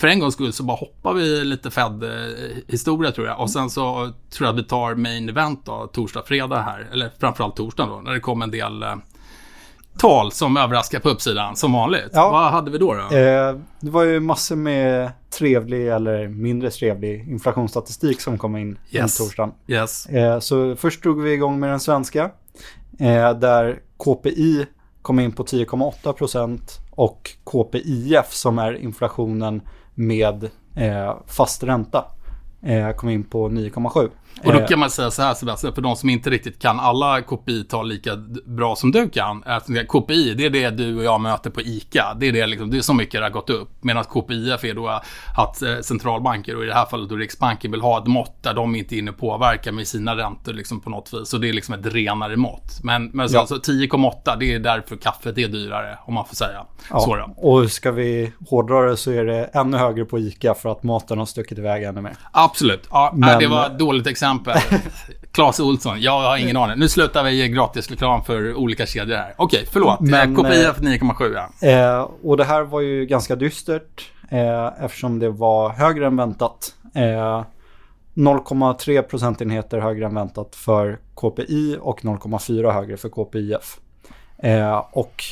för 0.00 0.08
en 0.08 0.18
gångs 0.18 0.34
skull 0.34 0.52
så 0.52 0.62
bara 0.62 0.76
hoppar 0.76 1.12
vi 1.14 1.44
lite 1.44 1.70
Fed-historia 1.70 3.12
tror 3.12 3.26
jag. 3.26 3.40
Och 3.40 3.50
sen 3.50 3.70
så 3.70 4.12
tror 4.30 4.46
jag 4.46 4.52
att 4.54 4.58
vi 4.60 4.64
tar 4.64 4.94
main 4.94 5.28
event 5.28 5.66
då, 5.66 5.90
torsdag, 5.92 6.22
fredag 6.26 6.62
här. 6.62 6.88
Eller 6.92 7.10
framförallt 7.20 7.56
torsdag 7.56 7.86
då, 7.86 8.00
när 8.00 8.12
det 8.12 8.20
kom 8.20 8.42
en 8.42 8.50
del 8.50 8.84
tal 9.98 10.32
som 10.32 10.56
överraskar 10.56 11.00
på 11.00 11.08
uppsidan 11.08 11.56
som 11.56 11.72
vanligt. 11.72 12.10
Ja. 12.12 12.30
Vad 12.30 12.50
hade 12.52 12.70
vi 12.70 12.78
då? 12.78 12.94
då? 12.94 13.16
Eh, 13.16 13.54
det 13.80 13.90
var 13.90 14.02
ju 14.02 14.20
massor 14.20 14.56
med 14.56 15.10
trevlig 15.30 15.88
eller 15.88 16.28
mindre 16.28 16.70
trevlig 16.70 17.28
inflationsstatistik 17.28 18.20
som 18.20 18.38
kom 18.38 18.56
in 18.56 18.78
Yes. 18.90 19.18
den 19.18 19.26
torsdagen. 19.26 19.52
Yes. 19.66 20.06
Eh, 20.06 20.38
så 20.40 20.76
först 20.76 21.02
drog 21.02 21.22
vi 21.22 21.32
igång 21.32 21.60
med 21.60 21.70
den 21.70 21.80
svenska. 21.80 22.30
Eh, 22.98 23.32
där 23.38 23.78
KPI 24.04 24.66
kom 25.02 25.18
in 25.20 25.32
på 25.32 25.42
10,8 25.44 26.12
procent 26.12 26.78
och 26.90 27.30
KPIF 27.44 28.26
som 28.32 28.58
är 28.58 28.72
inflationen 28.72 29.60
med 29.94 30.44
eh, 30.76 31.14
fast 31.26 31.62
ränta 31.62 32.04
eh, 32.62 32.90
kom 32.90 33.08
in 33.08 33.24
på 33.24 33.48
9,7. 33.48 34.08
Och 34.44 34.52
då 34.52 34.58
Eh, 34.58 34.66
kan 34.66 34.78
man 34.78 34.90
säga 34.90 35.10
så 35.10 35.22
här 35.22 35.34
Sebastian, 35.34 35.74
för 35.74 35.82
de 35.82 35.96
som 35.96 36.08
inte 36.10 36.30
riktigt 36.30 36.62
kan 36.62 36.80
alla 36.80 37.20
KPI-tal 37.22 37.88
lika 37.88 38.16
bra 38.46 38.76
som 38.76 38.92
du 38.92 39.08
kan. 39.08 39.42
Att 39.46 39.66
KPI, 39.88 40.34
det 40.34 40.44
är 40.46 40.50
det 40.50 40.70
du 40.70 40.96
och 40.96 41.04
jag 41.04 41.20
möter 41.20 41.50
på 41.50 41.60
ICA. 41.60 42.14
Det 42.20 42.26
är, 42.28 42.32
det, 42.32 42.46
liksom, 42.46 42.70
det 42.70 42.76
är 42.76 42.80
så 42.80 42.94
mycket 42.94 43.20
det 43.20 43.24
har 43.24 43.30
gått 43.30 43.50
upp. 43.50 43.68
Medan 43.80 44.04
KPIF 44.04 44.64
är 44.64 44.74
då 44.74 44.88
att 45.36 45.62
eh, 45.62 45.78
centralbanker, 45.82 46.56
och 46.56 46.62
i 46.64 46.66
det 46.66 46.74
här 46.74 46.86
fallet 46.86 47.08
då 47.08 47.16
Riksbanken, 47.16 47.70
vill 47.70 47.80
ha 47.80 47.98
ett 47.98 48.06
mått 48.06 48.42
där 48.42 48.54
de 48.54 48.74
inte 48.76 48.94
är 48.96 48.98
inne 48.98 49.10
och 49.10 49.18
påverkar 49.18 49.72
med 49.72 49.86
sina 49.88 50.16
räntor 50.16 50.52
liksom 50.52 50.80
på 50.80 50.90
något 50.90 51.14
vis. 51.14 51.28
Så 51.28 51.38
det 51.38 51.48
är 51.48 51.52
liksom 51.52 51.74
ett 51.74 51.86
renare 51.86 52.36
mått. 52.36 52.80
Men, 52.82 53.06
men 53.12 53.28
Ja. 53.30 53.40
alltså 53.40 53.54
10,8 53.54 54.36
det 54.40 54.54
är 54.54 54.58
därför 54.58 54.96
kaffet 54.96 55.38
är 55.38 55.48
dyrare, 55.48 55.98
om 56.06 56.14
man 56.14 56.24
får 56.26 56.34
säga. 56.36 56.64
ja, 56.90 57.00
Så 57.00 57.16
då. 57.16 57.34
och 57.36 57.70
ska 57.72 57.90
vi 57.92 58.32
hårdra 58.50 58.80
det 58.90 58.96
så 58.96 59.10
är 59.10 59.24
det 59.24 59.44
ännu 59.44 59.76
högre 59.76 60.04
på 60.04 60.18
ICA 60.18 60.54
för 60.54 60.72
att 60.72 60.82
maten 60.82 61.18
har 61.18 61.26
stuckit 61.26 61.58
iväg 61.58 61.82
ännu 61.82 62.00
mer. 62.00 62.16
Absolut. 62.32 62.88
Ja, 62.90 63.12
Men- 63.14 63.38
det 63.38 63.46
var 63.46 63.66
ett 63.66 63.78
dåligt 63.78 64.06
exempel. 64.06 64.25
Claes 65.32 65.60
Olsson, 65.60 66.00
jag 66.00 66.20
har 66.20 66.36
ingen 66.36 66.56
aning. 66.56 66.78
Nu 66.78 66.88
slutar 66.88 67.24
vi 67.24 67.30
ge 67.30 67.48
gratisreklam 67.48 68.24
för 68.24 68.54
olika 68.54 68.86
kedjor 68.86 69.16
här. 69.16 69.34
Okej, 69.36 69.66
förlåt. 69.72 70.00
Men, 70.00 70.10
Men, 70.10 70.44
KPI 70.44 70.64
eh, 70.64 70.72
för 70.72 70.82
9,7 70.82 71.48
ja. 71.60 71.68
Eh, 71.68 72.10
och 72.22 72.36
det 72.36 72.44
här 72.44 72.62
var 72.62 72.80
ju 72.80 73.06
ganska 73.06 73.36
dystert 73.36 74.10
eh, 74.28 74.84
eftersom 74.84 75.18
det 75.18 75.30
var 75.30 75.70
högre 75.70 76.06
än 76.06 76.16
väntat. 76.16 76.74
Eh, 76.94 77.44
0,3 78.14 79.02
procentenheter 79.02 79.78
högre 79.78 80.06
än 80.06 80.14
väntat 80.14 80.54
för 80.54 80.98
KPI 81.14 81.76
och 81.80 82.00
0,4 82.00 82.72
högre 82.72 82.96
för 82.96 83.08
KPIF. 83.08 83.78
Eh, 84.38 84.84
och 84.92 85.22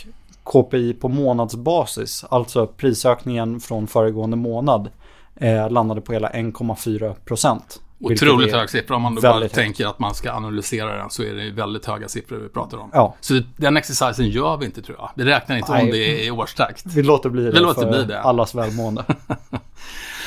KPI 0.45 0.95
på 0.95 1.09
månadsbasis, 1.09 2.25
alltså 2.29 2.67
prisökningen 2.67 3.61
från 3.61 3.87
föregående 3.87 4.37
månad, 4.37 4.91
eh, 5.37 5.71
landade 5.71 6.01
på 6.01 6.13
hela 6.13 6.29
1,4 6.29 7.15
procent. 7.25 7.81
Otroligt 8.13 8.53
hög 8.55 8.71
siffra. 8.71 8.97
Om 8.97 9.03
man 9.03 9.15
då 9.15 9.21
bara 9.21 9.41
högt. 9.41 9.55
tänker 9.55 9.87
att 9.87 9.99
man 9.99 10.15
ska 10.15 10.33
analysera 10.33 10.97
den 10.97 11.11
så 11.11 11.23
är 11.23 11.35
det 11.35 11.51
väldigt 11.51 11.87
höga 11.87 12.09
siffror 12.09 12.37
vi 12.37 12.49
pratar 12.49 12.79
om. 12.79 12.91
Ja. 12.93 13.15
Så 13.21 13.41
den 13.57 13.77
exercisen 13.77 14.29
gör 14.29 14.57
vi 14.57 14.65
inte 14.67 14.83
tror 14.83 14.97
jag. 15.01 15.11
Vi 15.15 15.25
räknar 15.25 15.57
inte 15.57 15.73
Nej. 15.73 15.83
om 15.85 15.91
det 15.91 16.25
i 16.25 16.31
årstakt. 16.31 16.87
Vi 16.87 17.03
låter 17.03 17.31
bli 17.31 17.45
det 17.45 17.51
Vi 17.51 17.61
låter 17.61 17.83
för 17.83 17.91
bli 17.91 18.05
det. 18.05 18.21
allas 18.21 18.55
välmående. 18.55 19.05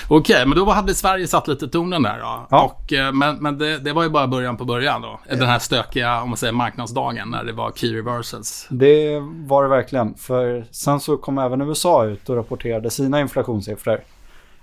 Okej, 0.09 0.45
men 0.45 0.57
då 0.57 0.65
hade 0.71 0.93
Sverige 0.93 1.27
satt 1.27 1.47
lite 1.47 1.67
tonen 1.67 2.03
där 2.03 2.19
då. 2.19 2.47
Ja. 2.49 2.63
Och, 2.63 2.93
eh, 2.93 3.11
men 3.13 3.35
men 3.35 3.57
det, 3.57 3.77
det 3.77 3.93
var 3.93 4.03
ju 4.03 4.09
bara 4.09 4.27
början 4.27 4.57
på 4.57 4.65
början 4.65 5.01
då. 5.01 5.19
Den 5.29 5.47
här 5.47 5.59
stökiga, 5.59 6.21
om 6.21 6.29
man 6.29 6.37
säger 6.37 6.53
marknadsdagen, 6.53 7.29
när 7.29 7.43
det 7.43 7.51
var 7.53 7.71
key 7.71 7.93
reversals. 7.97 8.67
Det 8.69 9.19
var 9.47 9.63
det 9.63 9.69
verkligen. 9.69 10.13
För 10.15 10.65
sen 10.71 10.99
så 10.99 11.17
kom 11.17 11.37
även 11.37 11.61
USA 11.61 12.05
ut 12.05 12.29
och 12.29 12.35
rapporterade 12.35 12.89
sina 12.89 13.19
inflationssiffror. 13.21 14.01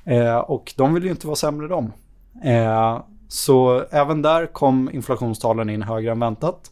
Eh, 0.05 0.37
och 0.37 0.73
de 0.77 0.95
vill 0.95 1.05
ju 1.05 1.11
inte 1.11 1.27
vara 1.27 1.37
sämre 1.37 1.69
de. 1.69 1.93
Eh, 2.43 3.03
så 3.29 3.85
även 3.91 4.23
där 4.23 4.47
kom 4.47 4.91
inflationstalen 4.93 5.71
in 5.71 5.83
högre 5.83 6.13
än 6.13 6.21
väntat. 6.21 6.71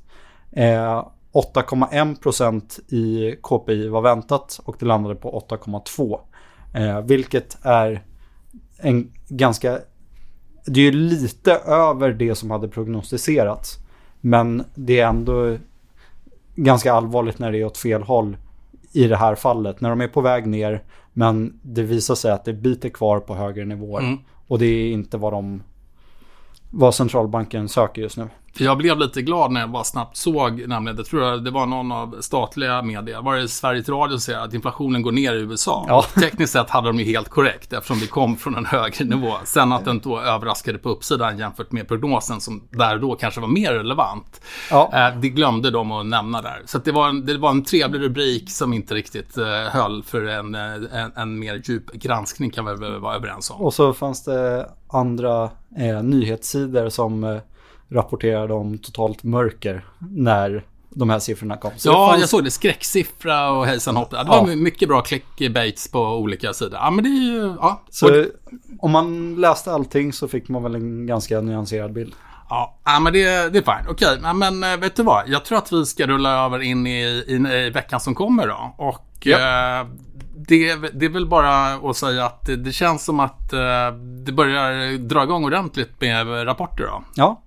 Eh, 0.51 1.05
8,1% 1.33 2.93
i 2.93 3.37
KPI 3.43 3.89
var 3.89 4.01
väntat 4.01 4.61
och 4.65 4.77
det 4.79 4.87
landade 4.87 5.15
på 5.15 5.45
8,2. 5.49 6.21
Eh, 6.75 7.01
vilket 7.01 7.59
är 7.63 8.05
en 8.79 9.13
ganska... 9.29 9.79
Det 10.67 10.81
är 10.81 10.85
ju 10.85 10.93
lite 10.93 11.53
över 11.53 12.13
det 12.13 12.35
som 12.35 12.51
hade 12.51 12.69
prognostiserats. 12.69 13.79
Men 14.21 14.65
det 14.75 15.01
är 15.01 15.09
ändå 15.09 15.57
ganska 16.55 16.93
allvarligt 16.93 17.39
när 17.39 17.53
det 17.53 17.59
är 17.59 17.65
åt 17.65 17.79
fel 17.79 18.03
håll 18.03 18.37
i 18.93 19.09
det 19.09 19.17
här 19.17 19.35
fallet. 19.35 19.81
När 19.81 19.91
de 19.91 20.01
är 20.01 20.09
på 20.09 20.21
väg 20.21 20.47
ner 20.47 20.83
men 21.13 21.61
det 21.63 21.83
visar 21.83 22.15
sig 22.15 22.33
att 22.33 22.45
det 22.45 22.53
biter 22.53 22.89
kvar 22.89 23.21
på 23.21 23.35
högre 23.35 23.65
nivåer. 23.65 24.03
Mm. 24.03 24.19
Och 24.53 24.59
det 24.59 24.67
är 24.67 24.93
inte 24.93 25.17
vad 25.17 25.33
de 25.33 25.63
vad 26.75 26.95
centralbanken 26.95 27.69
söker 27.69 28.03
just 28.03 28.17
nu. 28.17 28.29
För 28.57 28.65
jag 28.65 28.79
blev 28.79 28.99
lite 28.99 29.23
glad 29.23 29.53
när 29.53 29.61
jag 29.61 29.71
bara 29.71 29.85
snabbt 29.85 30.17
såg, 30.17 30.69
nämligen, 30.69 30.97
det 30.97 31.05
tror 31.05 31.23
jag 31.23 31.45
det 31.45 31.51
var 31.51 31.67
någon 31.67 31.93
av 31.93 32.17
statliga 32.21 32.83
media, 32.83 33.21
var 33.21 33.37
det 33.37 33.49
Sveriges 33.49 33.89
Radio 33.89 34.11
som 34.11 34.21
säger 34.21 34.39
att 34.39 34.55
inflationen 34.55 35.03
går 35.03 35.13
ner 35.13 35.35
i 35.35 35.39
USA. 35.41 35.85
Ja. 35.89 36.05
Tekniskt 36.21 36.53
sett 36.53 36.71
hade 36.71 36.87
de 36.89 36.99
ju 36.99 37.05
helt 37.05 37.29
korrekt 37.29 37.73
eftersom 37.73 38.01
det 38.01 38.07
kom 38.07 38.37
från 38.37 38.55
en 38.57 38.67
högre 38.67 39.05
nivå. 39.05 39.33
Sen 39.45 39.73
att 39.73 39.85
den 39.85 39.99
då 39.99 40.21
överraskade 40.21 40.79
på 40.79 40.89
uppsidan 40.89 41.39
jämfört 41.39 41.73
med 41.73 41.89
prognosen 41.89 42.41
som 42.41 42.63
där 42.71 42.99
då 42.99 43.15
kanske 43.15 43.41
var 43.41 43.49
mer 43.49 43.73
relevant. 43.73 44.41
Ja, 44.71 44.91
Eh, 44.95 45.21
Det 45.21 45.29
glömde 45.29 45.71
de 45.71 45.93
att 45.93 46.07
nämna 46.07 46.43
där. 46.43 46.63
Så 46.67 46.79
det, 46.79 46.93
var 46.93 47.09
en, 47.09 47.27
det 47.27 47.39
var 47.39 47.51
en 47.51 47.65
trevlig 47.65 48.03
rubrik 48.03 48.51
som 48.51 48.73
inte 48.73 48.95
riktigt 48.95 49.39
eh, 49.39 49.45
höll 49.71 50.03
för 50.03 50.27
en, 50.27 50.55
eh, 50.55 51.01
en, 51.03 51.13
en 51.17 51.39
mer 51.39 51.63
djup 51.65 51.93
granskning 51.93 52.51
kan 52.51 52.65
vi 52.67 52.75
väl 52.75 52.99
vara 53.01 53.17
överens 53.17 53.51
om. 53.51 53.61
och 53.61 53.75
så 53.75 53.93
fanns 53.93 54.25
det 54.25 54.69
andra 54.89 55.51
eh, 55.79 56.03
nyhetssidor 56.03 56.89
som 56.89 57.25
eh, 57.25 57.37
rapporterade 57.91 58.55
om 58.55 58.79
totalt 58.79 59.23
mörker 59.23 59.85
när 60.11 60.65
de 60.95 61.11
här 61.11 61.19
siffrorna 61.19 61.57
kom. 61.57 61.71
Så 61.77 61.89
det 61.91 61.95
Ja, 61.97 62.09
fanns- 62.09 62.21
jag 62.21 62.29
såg 62.29 62.45
det. 62.45 62.51
Skräcksiffra 62.51 63.51
och 63.51 63.67
hejsan 63.67 63.97
hopp. 63.97 64.09
Ja, 64.13 64.23
Det 64.25 64.29
var 64.31 64.49
Ja. 64.49 64.57
mycket 64.57 64.89
bra 64.89 65.01
clickbaits 65.01 65.91
på 65.91 66.01
olika 66.01 66.53
sidor. 66.53 66.75
Ja, 66.83 66.91
men 66.91 67.05
det 67.05 67.11
är 67.11 67.23
ju... 67.33 67.55
Ja, 67.61 67.83
Så 67.91 68.21
och, 68.21 68.27
om 68.81 68.91
man 68.91 69.35
läste 69.41 69.73
allting 69.73 70.13
så 70.13 70.29
fick 70.29 70.49
man 70.49 70.63
väl 70.63 70.75
en 70.75 71.07
ganska 71.07 71.41
nyanserad 71.41 71.93
bild. 71.93 72.15
ja, 72.51 72.79
ja 72.85 73.01
men 73.01 73.13
det, 73.13 73.23
det 73.53 73.59
är 73.59 73.79
fine. 73.79 73.91
Okej, 73.91 74.19
ja, 74.23 74.33
men 74.33 74.65
eh, 74.65 74.77
vet 74.77 74.97
du 74.97 75.03
vad? 75.03 75.29
Jag 75.29 75.45
tror 75.45 75.59
att 75.59 75.73
vi 75.73 75.87
ska 75.87 76.07
rulla 76.07 76.45
över 76.45 76.59
in 76.63 76.87
i, 76.87 77.01
i, 77.29 77.35
i 77.67 77.71
veckan 77.71 78.01
som 78.01 78.15
kommer 78.15 78.47
då. 78.47 78.75
Och 78.79 79.27
eh, 79.27 79.87
det, 80.49 80.75
det 80.93 81.05
är 81.07 81.09
väl 81.11 81.27
bara 81.27 81.75
att 81.75 81.97
säga 81.97 82.27
att 82.27 82.47
det, 82.47 82.57
det 82.57 82.73
känns 82.73 83.05
som 83.05 83.21
att 83.21 83.53
eh, 83.53 83.97
det 84.27 84.33
börjar 84.33 84.99
dra 84.99 85.23
igång 85.23 85.45
ordentligt 85.45 86.01
med 86.01 86.47
rapporter 86.47 86.85
då. 86.85 87.05
Ja. 87.15 87.43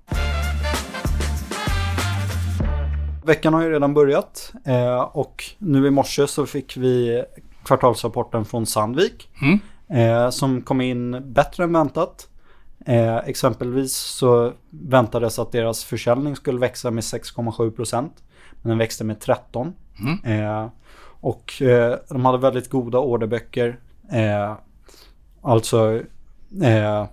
Veckan 3.25 3.54
har 3.54 3.62
ju 3.62 3.70
redan 3.72 3.94
börjat 3.94 4.54
eh, 4.66 5.00
och 5.00 5.44
nu 5.58 5.88
i 5.88 5.92
morse 5.92 6.28
så 6.28 6.46
fick 6.46 6.78
vi 6.78 7.24
kvartalsrapporten 7.66 8.46
från 8.46 8.66
Sandvik 8.66 9.30
Mm. 9.42 9.60
eh, 9.90 10.30
som 10.30 10.62
kom 10.62 10.82
in 10.82 11.34
bättre 11.34 11.64
än 11.64 11.74
väntat. 11.74 12.28
Eh, 12.86 13.16
exempelvis 13.18 13.94
så 13.96 14.54
väntades 14.70 15.40
att 15.40 15.52
deras 15.52 15.84
försäljning 15.84 16.36
skulle 16.36 16.60
växa 16.60 16.92
med 16.92 17.02
6,7 17.04 17.72
procent. 17.72 18.24
Men 18.62 18.70
den 18.70 18.78
växte 18.78 19.04
med 19.04 19.20
13. 19.20 19.74
Mm. 20.00 20.44
Eh, 20.44 20.70
och 21.25 21.62
eh, 21.62 21.96
de 22.10 22.25
hade 22.25 22.38
väldigt 22.38 22.70
goda 22.70 23.00
orderböcker. 23.00 23.79
Eh, 24.12 24.53
alltså, 25.41 26.01
eh, 26.63 27.05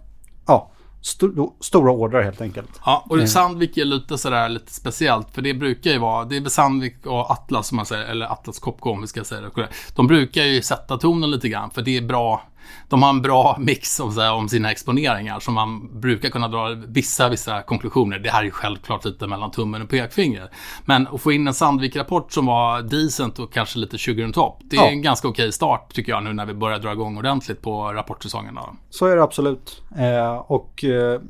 ja, 0.46 0.70
sto- 1.02 1.52
stora 1.60 1.92
order 1.92 2.22
helt 2.22 2.40
enkelt. 2.40 2.68
Ja, 2.84 3.04
och 3.08 3.14
Mm. 3.16 3.26
Sandvik 3.28 3.76
är 3.76 3.84
lite 3.84 4.18
sådär 4.18 4.48
lite 4.48 4.72
speciellt. 4.72 5.30
För 5.30 5.42
det 5.42 5.54
brukar 5.54 5.90
ju 5.90 5.98
vara, 5.98 6.24
det 6.24 6.36
är 6.36 6.48
Sandvik 6.48 7.06
och 7.06 7.30
Atlas 7.30 7.68
som 7.68 7.76
man 7.76 7.86
säger, 7.86 8.04
eller 8.04 8.26
Atlas 8.26 8.58
Copco 8.58 8.90
om 8.90 9.00
vi 9.00 9.06
ska 9.06 9.24
säga 9.24 9.40
det. 9.40 9.68
De 9.96 10.06
brukar 10.06 10.42
ju 10.42 10.62
sätta 10.62 10.98
tonen 10.98 11.30
lite 11.30 11.48
grann, 11.48 11.70
för 11.70 11.82
det 11.82 11.96
är 11.96 12.02
bra. 12.02 12.42
De 12.88 13.02
har 13.02 13.10
en 13.10 13.22
bra 13.22 13.56
mix 13.60 14.00
om, 14.00 14.12
så 14.12 14.20
här, 14.20 14.32
om 14.32 14.48
sina 14.48 14.70
exponeringar 14.70 15.40
som 15.40 15.54
man 15.54 16.00
brukar 16.00 16.28
kunna 16.28 16.48
dra 16.48 16.68
vissa, 16.88 17.28
vissa 17.28 17.62
konklusioner. 17.62 18.18
Det 18.18 18.30
här 18.30 18.44
är 18.44 18.50
självklart 18.50 19.04
lite 19.04 19.26
mellan 19.26 19.50
tummen 19.50 19.82
och 19.82 19.88
pekfingret. 19.88 20.50
Men 20.84 21.06
att 21.06 21.20
få 21.20 21.32
in 21.32 21.46
en 21.48 21.54
Sandvik-rapport 21.54 22.32
som 22.32 22.46
var 22.46 22.82
decent 22.82 23.38
och 23.38 23.52
kanske 23.52 23.78
lite 23.78 23.98
20 23.98 24.32
topp. 24.32 24.58
Det 24.64 24.76
är 24.76 24.80
Ja. 24.80 24.88
en 24.88 25.02
ganska 25.02 25.28
okej 25.28 25.52
start 25.52 25.94
tycker 25.94 26.12
jag 26.12 26.24
nu 26.24 26.32
när 26.32 26.46
vi 26.46 26.54
börjar 26.54 26.78
dra 26.78 26.92
igång 26.92 27.18
ordentligt 27.18 27.62
på 27.62 27.92
rapportsäsongen. 27.92 28.54
Då. 28.54 28.70
Så 28.90 29.06
är 29.06 29.16
det 29.16 29.22
absolut. 29.22 29.82
Eh, 29.98 30.34
och 30.36 30.84
eh, 30.84 31.20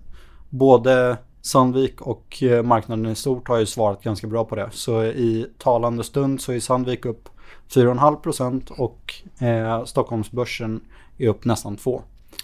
både 0.48 1.16
Sandvik 1.42 2.00
och 2.00 2.42
eh, 2.42 2.62
marknaden 2.62 3.06
i 3.06 3.14
stort 3.14 3.48
har 3.48 3.58
ju 3.58 3.66
svarat 3.66 4.02
ganska 4.02 4.26
bra 4.26 4.44
på 4.44 4.56
det. 4.56 4.68
Så 4.72 5.02
i 5.04 5.46
talande 5.58 6.04
stund 6.04 6.40
så 6.40 6.52
är 6.52 6.60
Sandvik 6.60 7.04
upp 7.04 7.28
4,5% 7.74 8.70
och 8.70 9.14
eh, 9.46 9.84
Stockholmsbörsen 9.84 10.80
är 11.18 11.28
upp 11.28 11.44
nästan 11.44 11.76
2%. 11.76 12.00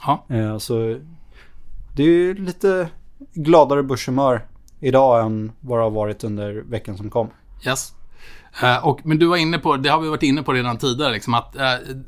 Ja. 0.07 0.25
Eh, 0.29 0.59
så 0.59 0.99
det 1.97 2.03
är 2.03 2.35
lite 2.35 2.89
gladare 3.35 3.83
börshumör 3.83 4.47
idag 4.81 5.27
än 5.27 5.53
vad 5.61 5.79
det 5.79 5.83
har 5.83 5.91
varit 5.91 6.25
under 6.25 6.55
veckan 6.55 6.97
som 6.97 7.11
kom. 7.11 7.31
Yes. 7.67 7.93
Eh, 8.62 8.87
och, 8.87 9.00
men 9.05 9.19
du 9.19 9.26
var 9.26 9.37
inne 9.37 9.59
på, 9.59 9.76
det 9.76 9.88
har 9.88 10.00
vi 10.00 10.09
varit 10.09 10.23
inne 10.23 10.43
på 10.43 10.52
redan 10.52 10.78
tidigare, 10.78 11.12
liksom 11.12 11.35
att 11.35 11.57
eh, 11.57 11.62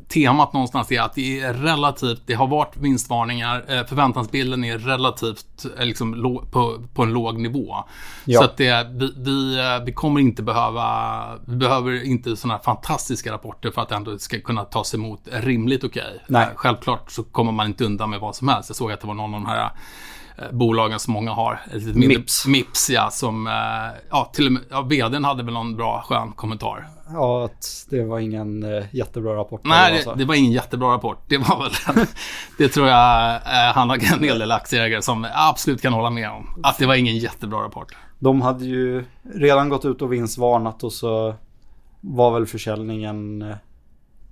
temat 0.09 0.53
någonstans 0.53 0.93
är 0.93 1.01
att 1.01 1.15
det 1.15 1.41
är 1.41 1.55
relativt, 1.55 2.23
det 2.27 2.35
har 2.35 2.47
varit 2.47 2.77
vinstvarningar, 2.77 3.65
eh, 3.69 3.87
förväntansbilden 3.87 4.65
är 4.65 4.79
relativt 4.79 5.67
liksom, 5.79 6.15
lå, 6.15 6.45
på, 6.51 6.79
på 6.95 7.03
en 7.03 7.13
låg 7.13 7.39
nivå. 7.39 7.77
Ja. 8.25 8.39
Så 8.39 8.45
att 8.45 8.57
det, 8.57 8.87
vi, 8.91 9.13
vi, 9.17 9.59
vi 9.87 9.93
kommer 9.93 10.21
inte 10.21 10.43
behöva, 10.43 11.23
vi 11.45 11.57
behöver 11.57 12.05
inte 12.05 12.37
sådana 12.37 12.59
fantastiska 12.59 13.33
rapporter 13.33 13.71
för 13.71 13.83
att 13.83 13.93
ändå 13.93 14.19
ska 14.19 14.41
kunna 14.41 14.65
tas 14.65 14.95
emot 14.95 15.21
rimligt 15.33 15.85
okej. 15.85 16.23
Eh, 16.29 16.43
självklart 16.55 17.11
så 17.11 17.23
kommer 17.23 17.53
man 17.53 17.67
inte 17.67 17.85
undan 17.85 18.11
med 18.11 18.21
vad 18.21 18.37
som 18.37 18.49
helst. 18.49 18.71
Jag 18.71 18.77
såg 18.77 18.93
att 18.93 19.01
det 19.01 19.07
var 19.07 19.15
någon 19.15 19.35
av 19.35 19.41
de 19.41 19.47
här 19.47 19.71
bolagen 20.53 20.99
som 20.99 21.13
många 21.13 21.33
har. 21.33 21.61
ett 21.75 21.95
Mips. 21.95 22.47
Mips, 22.47 22.91
ja. 22.91 23.11
Som, 23.11 23.47
eh, 23.47 23.53
ja, 24.11 24.31
till 24.33 24.47
och 24.47 24.53
med, 24.53 24.63
ja, 24.71 24.83
vdn 24.83 25.25
hade 25.25 25.43
väl 25.43 25.55
någon 25.55 25.77
bra 25.77 26.05
skön 26.09 26.33
kommentar. 26.33 26.89
Ja, 27.13 27.45
att 27.45 27.87
det 27.91 28.05
var 28.05 28.19
ingen 28.19 28.63
eh, 28.63 28.85
jättebra 28.93 29.37
rapport. 29.37 29.61
Nej, 29.65 29.93
alltså. 29.93 30.11
det, 30.11 30.19
det 30.19 30.25
var 30.25 30.35
ingen 30.35 30.53
jättebra 30.53 30.95
rapport. 30.95 31.19
Det 31.29 31.39
var 31.39 31.63
väl, 31.63 32.07
det 32.59 32.69
tror 32.69 32.89
jag 32.89 33.35
eh, 33.35 33.75
han 33.75 33.91
har 33.91 33.97
en 33.97 34.25
hel 34.25 34.39
del 34.39 34.53
aktieägare 34.53 35.03
som 35.03 35.27
absolut 35.35 35.83
kan 35.83 35.93
hålla 35.93 36.11
med 36.11 36.31
om. 36.31 36.47
Att 36.63 36.79
det 36.79 36.87
var 36.87 36.95
ingen 36.95 37.19
jättebra 37.19 37.65
rapport. 37.65 37.97
De 38.19 38.41
hade 38.41 38.65
ju 38.65 39.05
redan 39.35 39.69
gått 39.69 39.85
ut 39.85 40.03
och 40.03 40.13
vinstvarnat 40.13 40.85
och 40.85 40.93
så 40.93 41.35
var 42.01 42.31
väl 42.31 42.47
försäljningen 42.47 43.43
eh, 43.43 43.57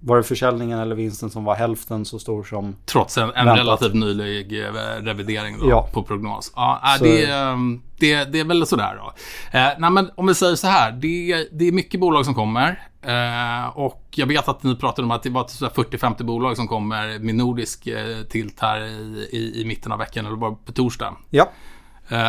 var 0.01 0.17
det 0.17 0.23
försäljningen 0.23 0.79
eller 0.79 0.97
vinsten 0.97 1.31
som 1.31 1.45
var 1.45 1.55
hälften 1.55 2.05
så 2.05 2.19
stor 2.19 2.45
som 2.45 2.77
Trots 2.85 3.19
en, 3.19 3.31
en 3.35 3.57
relativt 3.57 3.95
nylig 3.95 4.65
eh, 4.65 4.73
revidering 5.01 5.57
då, 5.61 5.71
Ja. 5.71 5.89
på 5.93 6.03
prognos. 6.03 6.53
Ja, 6.57 6.81
äh, 6.85 6.99
Så- 6.99 7.05
det, 7.05 7.25
ehm, 7.31 7.83
det, 7.99 8.25
det 8.25 8.41
är 8.41 8.45
väl 8.45 8.67
sådär 8.67 8.97
då. 8.97 9.13
Eh, 9.59 9.69
nej, 9.79 9.91
men 9.91 10.11
om 10.15 10.27
vi 10.27 10.35
säger 10.35 10.55
så 10.57 10.67
här. 10.67 10.93
Det, 10.93 11.49
det 11.53 11.69
är 11.69 11.73
mycket 11.73 12.01
bolag 12.01 12.25
som 12.25 12.35
kommer. 12.35 12.89
Eh, 13.03 13.69
och 13.79 14.05
jag 14.15 14.27
vet 14.27 14.49
att 14.49 14.63
ni 14.63 14.77
pratade 14.77 15.05
om 15.07 15.11
att 15.11 15.23
det 15.23 15.31
var 15.31 15.47
så 15.47 15.65
här 15.65 15.73
40-50 15.73 16.23
bolag 16.25 16.57
som 16.57 16.69
kommer 16.69 17.19
med 17.19 17.35
nordisk 17.35 17.87
eh, 17.87 18.23
tilt 18.31 18.61
här 18.61 18.81
i, 18.81 19.29
i, 19.33 19.61
i 19.63 19.65
mitten 19.65 19.93
av 19.93 19.99
veckan. 19.99 20.27
Eller 20.27 20.37
bara 20.37 20.51
på 20.65 20.73
torsdag. 20.73 21.17
Ja, 21.31 21.43
Eh, 21.43 21.49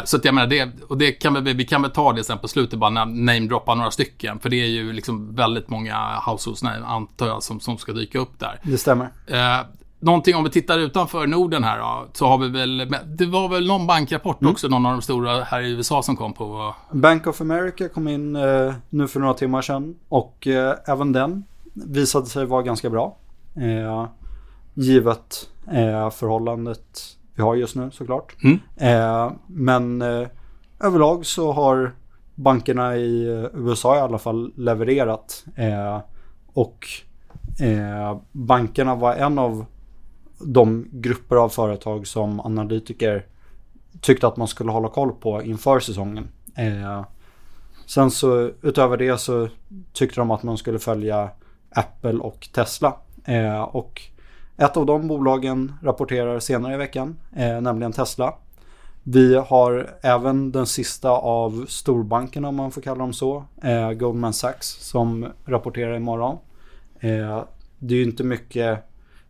Så 0.04 0.18
att 0.18 0.26
jag 0.26 0.34
menar, 0.34 0.48
det, 0.48 0.70
och 0.88 0.98
det 0.98 1.12
kan 1.12 1.44
vi, 1.44 1.54
vi 1.54 1.66
kan 1.66 1.82
väl 1.82 1.92
ta 1.92 2.14
det 2.14 2.24
sen 2.24 2.38
på 2.38 2.48
slutet, 2.48 2.80
bara 2.80 2.90
nam- 2.90 3.26
namedroppa 3.26 3.76
några 3.76 3.92
stycken. 3.92 4.40
För 4.40 4.50
det 4.50 4.56
är 4.56 4.68
ju 4.68 4.94
liksom 4.94 5.36
väldigt 5.36 5.70
många 5.70 6.20
households 6.26 6.64
antar 6.64 7.28
jag, 7.28 7.44
som, 7.44 7.60
som 7.60 7.78
ska 7.78 7.92
dyka 7.92 8.20
upp 8.20 8.40
där. 8.40 8.60
det 8.64 8.78
stämmer. 8.78 9.10
Eh, 9.28 9.66
någonting 10.00 10.36
om 10.36 10.44
vi 10.44 10.50
tittar 10.50 10.80
utanför 10.80 11.28
Norden 11.28 11.64
här 11.64 11.80
då, 11.80 12.08
så 12.14 12.28
har 12.28 12.38
vi 12.38 12.48
väl, 12.50 12.78
det 13.06 13.26
var 13.26 13.50
väl 13.50 13.68
någon 13.68 13.88
bankrapport 13.88 14.46
också, 14.46 14.68
någon 14.68 14.86
av 14.86 14.92
de 14.92 15.02
stora 15.02 15.44
här 15.44 15.62
i 15.62 15.72
USA 15.72 16.04
som 16.04 16.16
kom 16.16 16.34
på. 16.34 16.76
Bank 16.92 17.28
of 17.28 17.42
America 17.42 17.90
kom 17.90 18.08
in 18.08 18.36
eh, 18.36 18.74
nu 18.90 19.08
för 19.08 19.20
några 19.20 19.34
timmar 19.34 19.62
sedan 19.62 19.96
och 20.10 20.48
eh, 20.48 20.76
även 20.88 21.12
den 21.12 21.44
visade 21.74 22.26
sig 22.26 22.46
vara 22.46 22.62
ganska 22.62 22.90
bra. 22.90 23.18
Eh, 23.56 24.06
givet 24.74 25.50
eh, 25.68 26.10
förhållandet 26.10 27.16
vi 27.40 27.44
har 27.44 27.56
just 27.56 27.76
nu 27.76 27.92
såklart. 27.92 28.36
Mm. 28.44 28.60
Eh, 28.78 29.32
men 29.48 30.02
eh, 30.02 30.28
överlag 30.80 31.26
så 31.26 31.52
har 31.52 31.96
bankerna 32.36 32.98
i 32.98 33.28
eh, 33.28 33.46
USA 33.54 33.96
i 33.96 34.00
alla 34.00 34.18
fall 34.18 34.54
levererat. 34.56 35.46
Eh, 35.56 36.00
och 36.54 36.88
eh, 37.60 38.20
bankerna 38.32 38.96
var 38.96 39.16
en 39.16 39.40
av 39.40 39.66
de 40.40 40.88
grupper 40.92 41.36
av 41.36 41.50
företag 41.50 42.08
som 42.08 42.40
analytiker 42.40 43.26
tyckte 44.02 44.28
att 44.28 44.38
man 44.38 44.48
skulle 44.48 44.72
hålla 44.72 44.90
koll 44.90 45.12
på 45.12 45.44
inför 45.44 45.80
säsongen. 45.80 46.28
Eh, 46.56 47.06
sen 47.86 48.12
så 48.12 48.52
utöver 48.62 48.98
det 48.98 49.18
så 49.20 49.48
tyckte 49.94 50.22
de 50.22 50.32
att 50.32 50.44
man 50.44 50.58
skulle 50.58 50.80
följa 50.80 51.30
Apple 51.70 52.20
och 52.20 52.50
Tesla. 52.54 52.96
Och 53.72 54.02
ett 54.60 54.78
av 54.78 54.86
de 54.86 55.08
bolagen 55.08 55.74
rapporterar 55.82 56.40
senare 56.40 56.74
i 56.74 56.78
veckan, 56.78 57.18
eh, 57.36 57.62
nämligen 57.62 57.92
Tesla. 57.92 58.34
Vi 59.04 59.36
har 59.36 59.90
även 60.02 60.52
den 60.52 60.66
sista 60.66 61.10
av 61.12 61.66
storbankerna 61.68 62.48
om 62.48 62.56
man 62.56 62.72
får 62.72 62.82
kalla 62.82 63.00
dem 63.00 63.14
så, 63.14 63.44
eh, 63.64 63.92
Goldman 63.92 64.34
Sachs 64.34 64.68
som 64.68 65.26
rapporterar 65.46 65.96
imorgon. 65.96 66.38
Eh, 67.00 67.44
det 67.80 67.94
är 67.94 67.98
ju 67.98 68.04
inte 68.04 68.24
mycket 68.24 68.80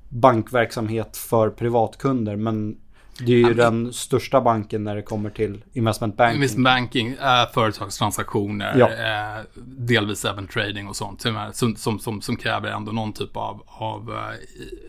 bankverksamhet 0.09 1.17
för 1.17 1.49
privatkunder 1.49 2.35
men 2.35 2.77
det 3.25 3.33
är 3.33 3.37
ju 3.37 3.53
den 3.53 3.93
största 3.93 4.41
banken 4.41 4.83
när 4.83 4.95
det 4.95 5.01
kommer 5.01 5.29
till 5.29 5.63
investment 5.73 6.17
banking. 6.17 6.35
Investment 6.35 6.65
banking, 6.65 7.07
eh, 7.07 7.51
företagstransaktioner, 7.53 8.75
Ja. 8.77 8.87
eh, 8.89 9.43
delvis 9.65 10.25
även 10.25 10.47
trading 10.47 10.87
och 10.87 10.95
sånt. 10.95 11.21
Som, 11.21 11.75
som, 11.75 11.99
som, 11.99 12.21
som, 12.21 12.35
kräver 12.35 12.69
ändå 12.69 12.91
någon 12.91 13.13
typ 13.13 13.37
av, 13.37 13.61
av 13.67 14.09
eh, 14.11 14.35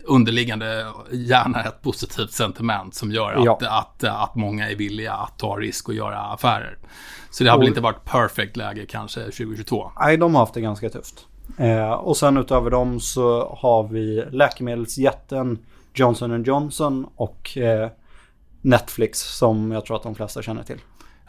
underliggande, 0.05 0.85
gärna 1.11 1.63
ett 1.63 1.81
positivt 1.81 2.31
sentiment 2.31 2.95
som 2.95 3.11
gör 3.11 3.33
att, 3.33 3.45
Ja. 3.45 3.59
att, 3.79 4.03
att 4.03 4.35
många 4.35 4.69
är 4.69 4.75
villiga 4.75 5.13
att 5.13 5.39
ta 5.39 5.55
risk 5.55 5.87
och 5.89 5.95
göra 5.95 6.19
affärer. 6.19 6.77
Så 7.31 7.43
det 7.43 7.49
har 7.49 7.57
väl 7.57 7.63
Och- 7.65 7.69
inte 7.69 7.81
varit 7.81 8.05
perfect 8.05 8.57
läge 8.57 8.85
kanske 8.85 9.19
2022. 9.21 9.91
Nej, 9.99 10.17
de 10.17 10.33
har 10.35 10.39
haft 10.41 10.53
det 10.53 10.61
ganska 10.61 10.89
tufft. 10.89 11.25
Eh, 11.57 11.91
och 11.91 12.17
sen 12.17 12.37
utöver 12.37 12.69
dem 12.69 12.99
så 12.99 13.55
har 13.61 13.87
vi 13.87 14.23
läkemedelsjätten 14.31 15.59
Johnson 15.93 16.43
Johnson 16.43 17.07
och 17.15 17.57
eh, 17.57 17.89
Netflix 18.61 19.19
som 19.19 19.71
jag 19.71 19.85
tror 19.85 19.97
att 19.97 20.03
de 20.03 20.15
flesta 20.15 20.41
känner 20.41 20.63
till. 20.63 20.79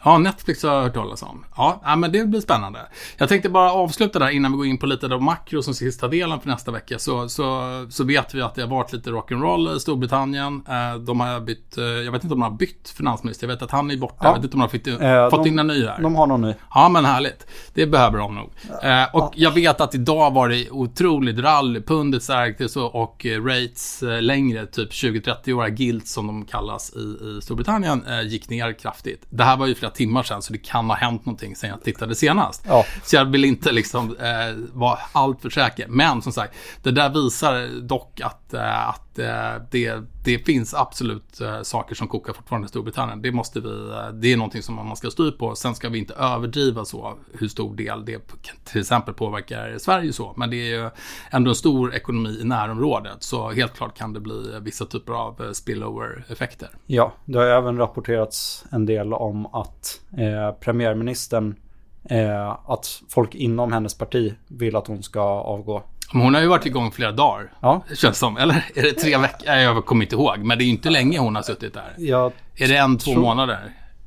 Ja, 0.05 0.17
Netflix 0.17 0.63
har 0.63 0.73
jag 0.75 0.81
hört 0.81 0.93
talas 0.93 1.23
om. 1.23 1.45
Ja, 1.57 1.81
ja, 1.85 1.95
men 1.95 2.11
det 2.11 2.25
blir 2.25 2.41
spännande. 2.41 2.79
Jag 3.17 3.29
tänkte 3.29 3.49
bara 3.49 3.71
avsluta 3.71 4.19
där 4.19 4.29
innan 4.29 4.51
vi 4.51 4.57
går 4.57 4.65
in 4.67 4.77
på 4.77 4.85
lite 4.85 5.05
av 5.05 5.21
makro 5.21 5.61
som 5.61 5.73
sista 5.73 6.07
delen 6.07 6.39
för 6.39 6.49
nästa 6.49 6.71
vecka. 6.71 6.99
Så, 6.99 7.29
så, 7.29 7.61
så 7.89 8.03
vet 8.03 8.33
vi 8.33 8.41
att 8.41 8.55
det 8.55 8.61
har 8.61 8.69
varit 8.69 8.93
lite 8.93 9.09
rock'n'roll 9.09 9.75
i 9.75 9.79
Storbritannien. 9.79 10.63
Eh, 10.67 10.95
De 10.99 11.19
har 11.19 11.39
bytt, 11.39 11.77
eh, 11.77 11.83
jag 11.83 12.11
vet 12.11 12.23
inte 12.23 12.33
om 12.33 12.39
de 12.39 12.51
har 12.51 12.57
bytt 12.57 12.89
finansminister. 12.97 13.47
Jag 13.47 13.53
vet 13.55 13.61
att 13.63 13.71
han 13.71 13.91
är 13.91 13.97
borta. 13.97 14.15
Ja. 14.19 14.27
Jag 14.27 14.35
vet 14.35 14.43
inte 14.43 14.55
om 14.55 14.59
de 14.59 14.61
har 14.61 14.95
fått, 14.97 15.01
Eh, 15.01 15.29
fått 15.29 15.43
de- 15.43 15.49
in 15.49 15.59
en 15.59 15.67
ny 15.67 15.85
här. 15.85 16.01
De 16.01 16.15
har 16.15 16.27
någon 16.27 16.41
ny. 16.41 16.53
Ja, 16.73 16.89
men 16.89 17.05
härligt. 17.05 17.47
Det 17.73 17.85
behöver 17.87 18.17
de 18.17 18.35
nog. 18.35 18.49
Eh, 18.83 19.15
och 19.15 19.33
jag 19.35 19.51
vet 19.51 19.81
att 19.81 19.95
idag 19.95 20.31
var 20.33 20.49
det 20.49 20.69
otroligt 20.71 21.39
rally. 21.39 21.81
Pundet 21.81 22.23
stärktes 22.23 22.75
och, 22.75 23.25
rates 23.45 24.03
längre, 24.21 24.65
typ 24.65 24.91
20-30-åriga 24.91 25.75
gilts 25.75 26.13
som 26.13 26.27
de 26.27 26.45
kallas 26.45 26.93
i, 26.95 26.99
i 26.99 27.39
Storbritannien, 27.43 28.03
gick 28.25 28.49
ner 28.49 28.73
kraftigt. 28.79 29.25
Det 29.29 29.43
här 29.43 29.57
var 29.57 29.67
ju 29.67 29.75
flera 29.75 29.91
timmar 29.93 30.23
sedan, 30.23 30.41
så 30.41 30.53
det 30.53 30.59
kan 30.59 30.89
ha 30.89 30.95
hänt 30.95 31.25
någonting 31.25 31.55
sen 31.55 31.69
jag 31.69 31.83
tittade 31.83 32.15
senast. 32.15 32.63
Ja. 32.67 32.85
Så 33.03 33.15
jag 33.15 33.25
vill 33.25 33.45
inte 33.45 33.71
liksom 33.71 34.17
eh, 34.17 34.55
vara 34.73 34.99
allt 35.11 35.41
för 35.41 35.49
säker. 35.49 35.87
Men 35.87 36.21
som 36.21 36.33
sagt, 36.33 36.53
det 36.83 36.91
där 36.91 37.09
visar 37.09 37.81
dock 37.81 38.21
att, 38.21 38.53
eh, 38.53 38.89
att 38.89 39.12
Eh, 39.19 39.61
det, 39.71 40.03
det 40.23 40.37
finns 40.37 40.73
absolut 40.73 41.41
eh, 41.41 41.61
saker 41.61 41.95
som 41.95 42.07
kokar 42.07 42.33
fortfarande 42.33 42.65
i 42.65 42.69
Storbritannien. 42.69 43.21
Det 43.21 43.31
måste 43.31 43.59
vi, 43.59 43.89
eh, 43.89 44.09
det 44.13 44.33
är 44.33 44.37
någonting 44.37 44.61
som 44.61 44.75
man 44.75 44.95
ska 44.95 45.11
styra 45.11 45.31
på. 45.31 45.55
Sen 45.55 45.75
ska 45.75 45.89
vi 45.89 45.99
inte 45.99 46.13
överdriva 46.13 46.85
så 46.85 47.17
hur 47.39 47.47
stor 47.47 47.75
del 47.75 48.05
det 48.05 48.19
till 48.63 48.81
exempel 48.81 49.13
påverkar 49.13 49.77
Sverige 49.77 50.13
så. 50.13 50.33
Men 50.37 50.49
det 50.49 50.55
är 50.55 50.83
ju 50.83 50.89
ändå 51.31 51.49
en 51.49 51.55
stor 51.55 51.95
ekonomi 51.95 52.39
i 52.41 52.43
närområdet. 52.43 53.23
Så 53.23 53.49
helt 53.49 53.73
klart 53.73 53.97
kan 53.97 54.13
det 54.13 54.19
bli 54.19 54.59
vissa 54.61 54.85
typer 54.85 55.13
av 55.13 55.53
spillover-effekter. 55.53 56.69
Ja, 56.85 57.13
det 57.25 57.37
har 57.37 57.45
även 57.45 57.77
rapporterats 57.77 58.65
en 58.71 58.85
del 58.85 59.13
om 59.13 59.45
att 59.45 60.01
eh, 60.17 60.59
premiärministern, 60.59 61.55
eh, 62.03 62.49
att 62.65 63.01
folk 63.09 63.35
inom 63.35 63.73
hennes 63.73 63.97
parti 63.97 64.33
vill 64.47 64.75
att 64.75 64.87
hon 64.87 65.03
ska 65.03 65.21
avgå. 65.21 65.83
Hon 66.13 66.33
har 66.33 66.41
ju 66.41 66.47
varit 66.47 66.65
igång 66.65 66.91
flera 66.91 67.11
dagar. 67.11 67.51
Ja, 67.61 67.83
Känns 67.95 68.17
som. 68.17 68.37
Eller 68.37 68.65
är 68.75 68.81
det 68.81 68.91
tre 68.91 69.17
veckor? 69.17 69.49
Jag 69.55 69.85
kommer 69.85 70.05
inte 70.05 70.15
ihåg. 70.15 70.37
Men 70.39 70.57
det 70.57 70.63
är 70.63 70.65
ju 70.65 70.71
inte 70.71 70.89
länge 70.89 71.19
hon 71.19 71.35
har 71.35 71.43
suttit 71.43 71.73
där. 71.73 71.93
jag 71.97 72.31
Är 72.55 72.67
det 72.67 72.75
en, 72.77 72.97
två 72.97 73.11
tror- 73.11 73.21
månader? 73.21 73.59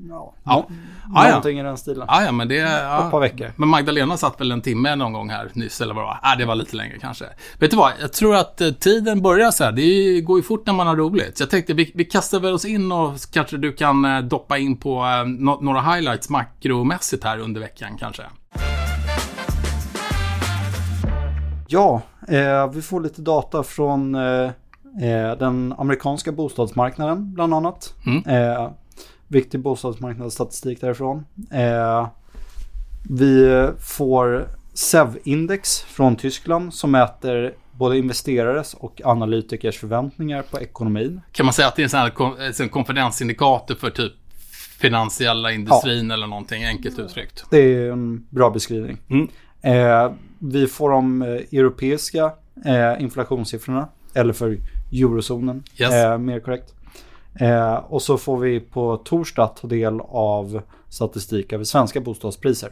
Ja, 0.09 0.35
Ja. 0.45 0.67
Ah, 1.15 1.23
ja. 1.25 1.29
någonting 1.29 1.61
i 1.61 1.63
den 1.63 1.77
stilen. 1.77 2.05
Ah, 2.09 2.23
ja, 2.25 2.33
men 2.33 2.49
det... 2.49 2.57
Ett 2.59 2.69
par 2.71 3.09
Ja. 3.13 3.19
veckor. 3.19 3.53
Men 3.57 3.69
Magdalena 3.69 4.17
satt 4.17 4.41
väl 4.41 4.53
en 4.53 4.61
timme 4.61 4.95
någon 4.97 5.13
gång 5.13 5.31
här 5.31 5.51
nyss, 5.53 5.81
eller 5.81 5.95
vad 5.95 6.03
det 6.05 6.07
var? 6.07 6.19
Ah, 6.23 6.37
det 6.37 6.45
var 6.45 6.55
lite 6.55 6.77
längre 6.77 6.99
kanske. 7.01 7.25
Vet 7.59 7.71
du 7.71 7.77
vad? 7.77 7.93
Jag 8.01 8.13
tror 8.13 8.37
att 8.37 8.61
eh, 8.61 8.71
tiden 8.71 9.23
börjar 9.23 9.51
så 9.51 9.65
här. 9.65 9.73
Det 9.73 10.21
går 10.21 10.39
ju 10.39 10.43
fort 10.43 10.67
när 10.67 10.73
man 10.75 10.87
har 10.87 10.97
roligt. 10.97 11.37
Så 11.39 11.43
jag 11.43 11.51
tänkte, 11.51 11.75
vi, 11.75 11.93
vi 11.95 12.05
kastar 12.05 12.41
väl 12.41 12.53
oss 12.55 12.65
in 12.65 12.93
och 12.93 13.13
kanske 13.33 13.57
du 13.57 13.73
kan 13.73 14.05
eh, 14.05 14.19
doppa 14.21 14.59
in 14.59 14.77
på 14.77 15.05
eh, 15.05 15.25
nå- 15.25 15.61
några 15.63 15.81
highlights 15.81 16.29
makromässigt 16.31 17.25
här 17.25 17.39
under 17.39 17.61
veckan 17.61 17.97
kanske. 18.01 18.23
Ja, 21.69 22.03
eh, 22.29 22.71
vi 22.73 22.83
får 22.83 23.01
lite 23.01 23.23
data 23.23 23.63
från 23.63 24.15
eh, 24.15 24.51
eh, 25.03 25.39
den 25.39 25.75
amerikanska 25.79 26.33
bostadsmarknaden 26.33 27.35
bland 27.35 27.55
annat. 27.55 27.95
Mm. 28.07 28.23
Eh, 28.27 28.71
viktig 29.29 29.61
bostadsmarknadsstatistik 29.61 30.81
därifrån. 30.81 31.25
Eh, 31.53 32.09
vi 33.11 33.67
får 33.81 34.49
SEV-index 34.75 35.83
från 35.83 36.17
Tyskland 36.17 36.75
som 36.75 36.91
mäter 36.91 37.55
både 37.73 37.99
investerares 37.99 38.75
och 38.75 39.01
analytikers 39.05 39.79
förväntningar 39.79 40.43
på 40.43 40.61
ekonomin. 40.61 41.21
Kan 41.33 41.47
man 41.47 41.53
säga 41.53 41.69
att 41.69 41.77
det 41.77 41.83
är 41.83 41.85
en 41.85 41.91
sån 41.91 42.01
här 42.01 42.63
en 42.63 42.69
konfidensindikator 42.69 43.75
för 43.75 43.91
typ 43.91 44.13
finansiella 44.81 45.53
industrin 45.53 46.11
eller 46.11 46.27
någonting, 46.27 46.65
enkelt 46.65 46.99
uttryckt? 46.99 47.45
Det 47.51 47.59
är 47.59 47.91
en 47.93 48.27
bra 48.31 48.51
beskrivning. 48.51 48.99
Mm. 49.11 49.29
Eh, 49.67 50.13
vi 50.39 50.67
får 50.67 50.91
de 50.91 51.23
eh, 51.23 51.29
europeiska 51.29 52.33
eh, 52.65 53.03
inflationssiffrorna, 53.03 53.89
eller 54.15 54.33
för 54.33 54.59
eurozonen, 54.93 55.63
Yes. 55.77 55.93
eh, 55.95 56.19
mer 56.19 56.41
korrekt. 56.41 56.75
Eh, 57.41 57.75
och 57.75 58.03
så 58.03 58.19
får 58.19 58.39
vi 58.39 58.61
på 58.61 58.97
torsdag 58.97 59.47
ta 59.47 59.69
del 59.69 60.01
av 60.09 60.63
statistik 60.89 61.53
över 61.53 61.65
svenska 61.65 62.01
bostadspriser. 62.01 62.71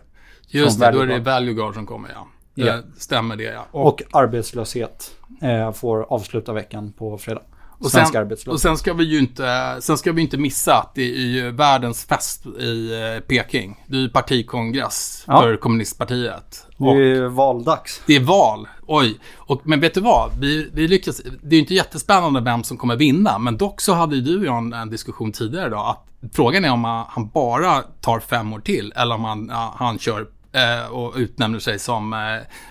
Just 0.48 0.80
det, 0.80 0.90
då 0.90 1.00
är 1.00 1.06
det 1.06 1.12
Value 1.12 1.24
Value 1.24 1.54
Guard 1.54 1.74
som 1.74 1.86
kommer, 1.86 2.08
ja. 2.14 2.26
Det 2.54 2.62
Ja. 2.66 2.78
stämmer 2.98 3.36
det, 3.36 3.42
ja. 3.44 3.66
Och, 3.70 3.86
Och 3.86 4.02
arbetslöshet 4.12 5.10
eh, 5.42 5.72
får 5.72 6.02
avsluta 6.12 6.52
veckan 6.52 6.92
på 6.92 7.18
fredag. 7.18 7.42
Och, 7.84 7.90
Svensk 7.90 8.12
sen, 8.12 8.52
och 8.52 8.60
sen 8.60 8.76
ska 8.76 8.92
vi 8.92 9.04
ju 9.04 9.18
inte, 9.18 9.76
sen 9.80 9.98
ska 9.98 10.12
vi 10.12 10.22
inte 10.22 10.36
missa 10.36 10.74
att 10.74 10.94
det 10.94 11.02
är 11.02 11.26
ju 11.26 11.50
världens 11.50 12.04
fest 12.04 12.46
i 12.46 12.92
eh, 13.16 13.20
Peking. 13.20 13.84
Det 13.86 13.96
är 13.96 14.00
ju 14.00 14.08
partikongress 14.08 15.24
Ja. 15.26 15.40
för 15.42 15.56
kommunistpartiet. 15.56 16.66
Det 16.78 16.84
Och 16.84 16.96
är 16.96 17.28
valdags. 17.28 18.02
det 18.06 18.16
är 18.16 18.20
val. 18.20 18.68
Oj. 18.86 19.18
Och, 19.36 19.60
men 19.64 19.80
vet 19.80 19.94
du 19.94 20.00
vad? 20.00 20.30
Vi, 20.40 20.70
vi 20.72 20.88
lyckas, 20.88 21.20
det 21.42 21.48
är 21.48 21.52
ju 21.54 21.58
inte 21.58 21.74
jättespännande 21.74 22.40
vem 22.40 22.64
som 22.64 22.76
kommer 22.76 22.96
vinna. 22.96 23.38
Men 23.38 23.56
dock 23.56 23.80
så 23.80 23.92
hade 23.92 24.16
ju 24.16 24.22
du 24.22 24.38
och 24.38 24.44
jag 24.44 24.58
en, 24.58 24.72
en 24.72 24.90
diskussion 24.90 25.32
tidigare 25.32 25.66
idag. 25.66 25.88
Att 25.90 26.34
frågan 26.34 26.64
är 26.64 26.72
om 26.72 26.84
han, 26.84 27.04
han 27.08 27.28
bara 27.28 27.82
tar 27.82 28.20
fem 28.20 28.52
år 28.52 28.60
till. 28.60 28.92
Eller 28.96 29.14
om 29.14 29.24
han, 29.24 29.50
han 29.76 29.98
kör 29.98 30.26
eh, 30.52 30.92
och 30.92 31.12
utnämner 31.16 31.58
sig 31.58 31.78
som 31.78 32.12
eh, 32.12 32.18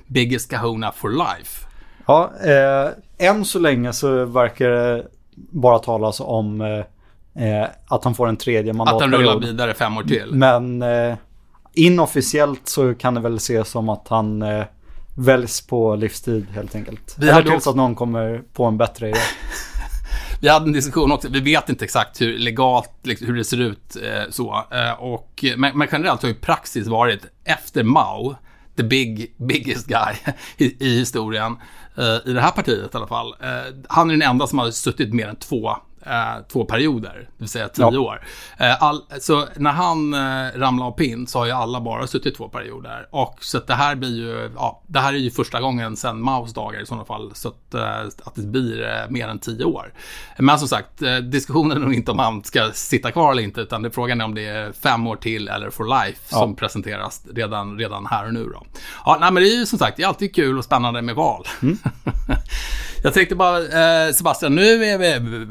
biggest 0.08 0.49
kahuna 0.52 0.91
for 0.91 1.10
life. 1.10 1.67
Ja, 2.08 2.32
eh, 2.43 2.89
än 3.25 3.45
så 3.45 3.59
länge 3.59 3.93
så 3.93 4.25
verkar 4.25 4.69
det 4.69 5.07
bara 5.36 5.79
talas 5.79 6.19
om 6.19 6.62
eh, 6.62 7.49
eh, 7.62 7.67
att 7.88 8.03
han 8.03 8.15
får 8.15 8.27
en 8.27 8.38
tredje 8.38 8.71
Att 8.71 8.77
han 8.77 8.88
rullar 8.88 9.09
mandatperiod. 9.09 9.43
vidare 9.45 9.73
fem 9.73 9.97
år 9.97 10.03
till. 10.03 10.29
Men 10.33 10.81
eh, 10.81 11.15
inofficiellt 11.73 12.67
så 12.67 12.93
kan 12.93 13.13
det 13.13 13.21
väl 13.21 13.36
ses 13.36 13.69
som 13.69 13.89
att 13.89 14.07
han 14.07 14.41
eh, 14.41 14.63
väljs 15.17 15.67
på 15.67 15.95
livstid 15.95 16.47
helt 16.53 16.75
enkelt. 16.75 17.15
Vi 17.17 17.23
Eller 17.23 17.33
hade 17.33 17.45
tills 17.45 17.55
också- 17.55 17.69
att 17.69 17.75
någon 17.75 17.95
kommer 17.95 18.41
på 18.53 18.65
en 18.65 18.77
bättre 18.77 19.09
idé. 19.09 19.19
Vi 20.41 20.49
hade 20.49 20.65
en 20.65 20.73
diskussion 20.73 21.12
också, 21.12 21.27
vi 21.29 21.39
vet 21.39 21.69
inte 21.69 21.86
exakt 21.86 22.21
hur 22.21 22.38
legalt, 22.38 22.91
liksom, 23.03 23.27
hur 23.27 23.36
det 23.36 23.43
ser 23.43 23.62
ut 23.62 23.95
eh, 23.95 24.29
så. 24.29 24.63
Eh, 24.71 24.91
och, 25.03 25.45
men, 25.57 25.77
men 25.77 25.88
generellt 25.91 26.21
har 26.21 26.29
ju 26.29 26.36
praxis 26.36 26.88
varit 26.88 27.25
efter 27.43 27.83
Mao, 27.83 28.36
the 28.77 28.83
big, 28.83 29.36
biggest 29.38 29.88
guy 29.88 30.13
i, 30.57 30.86
i 30.88 30.99
historien, 30.99 31.55
Eh, 31.97 32.29
i 32.29 32.34
det 32.34 32.41
här 32.41 32.51
partiet 32.51 32.93
i 32.93 32.97
alla 32.97 33.08
fall. 33.08 33.36
Eh, 33.39 33.75
han 33.89 34.10
är 34.10 34.13
den 34.13 34.29
enda 34.29 34.47
som 34.47 34.60
har 34.60 34.71
suttit 34.71 35.13
mer 35.13 35.27
än 35.27 35.36
två, 35.36 35.77
eh, 36.05 36.43
två 36.51 36.65
perioder, 36.65 37.13
det 37.13 37.27
vill 37.37 37.49
säga 37.49 37.67
tio 37.69 37.91
Ja. 37.91 37.99
år. 37.99 38.25
Eh, 38.57 38.83
all, 38.83 39.01
så 39.19 39.47
när 39.55 39.71
han 39.71 40.13
eh, 40.13 40.59
ramlade 40.59 40.87
av 40.91 40.97
pinn 40.97 41.27
så 41.27 41.39
har 41.39 41.45
ju 41.45 41.51
alla 41.51 41.81
bara 41.81 42.07
suttit 42.07 42.37
två 42.37 42.47
perioder. 42.49 43.07
Och 43.11 43.37
så 43.41 43.57
att 43.57 43.67
det 43.67 43.73
här 43.73 43.95
blir 43.95 44.15
ju, 44.17 44.51
ja, 44.55 44.81
det 44.87 44.99
här 44.99 45.13
är 45.13 45.17
ju 45.17 45.31
första 45.31 45.61
gången 45.61 45.97
sedan 45.97 46.21
Maos 46.21 46.53
dagar 46.53 46.81
i 46.81 46.85
sådana 46.85 47.05
fall, 47.05 47.31
så 47.35 47.47
att, 47.47 47.73
eh, 47.73 47.99
att 48.23 48.35
det 48.35 48.41
blir 48.41 48.83
eh, 48.87 49.09
mer 49.09 49.27
än 49.27 49.39
tio 49.39 49.65
år. 49.65 49.93
Men 50.37 50.59
som 50.59 50.67
sagt, 50.67 51.01
eh, 51.01 51.15
diskussionen 51.17 51.77
är 51.77 51.81
nog 51.81 51.93
inte 51.93 52.11
om 52.11 52.19
han 52.19 52.43
ska 52.43 52.71
sitta 52.73 53.11
kvar 53.11 53.31
eller 53.31 53.43
inte, 53.43 53.61
utan 53.61 53.81
det 53.81 53.87
är 53.87 53.91
frågan 53.91 54.21
är 54.21 54.25
om 54.25 54.35
det 54.35 54.45
är 54.47 54.71
fem 54.71 55.07
år 55.07 55.15
till 55.15 55.47
eller 55.47 55.69
for 55.69 56.05
life 56.05 56.19
Ja. 56.31 56.37
som 56.37 56.55
presenteras 56.55 57.21
redan, 57.35 57.77
redan 57.79 58.05
här 58.05 58.25
och 58.27 58.33
nu 58.33 58.43
då. 58.45 58.63
Ja, 59.05 59.17
nej, 59.21 59.31
men 59.31 59.43
det 59.43 59.49
är 59.49 59.55
ju 59.59 59.65
som 59.65 59.79
sagt, 59.79 59.97
det 59.97 60.03
är 60.03 60.07
alltid 60.07 60.35
kul 60.35 60.57
och 60.57 60.63
spännande 60.65 61.01
med 61.01 61.15
val. 61.15 61.45
Jag 63.03 63.13
tänkte 63.13 63.35
bara, 63.35 63.57
eh, 63.59 64.11
Sebastian, 64.13 64.55
nu 64.55 64.83
är 64.85 64.97
vi 64.97 65.47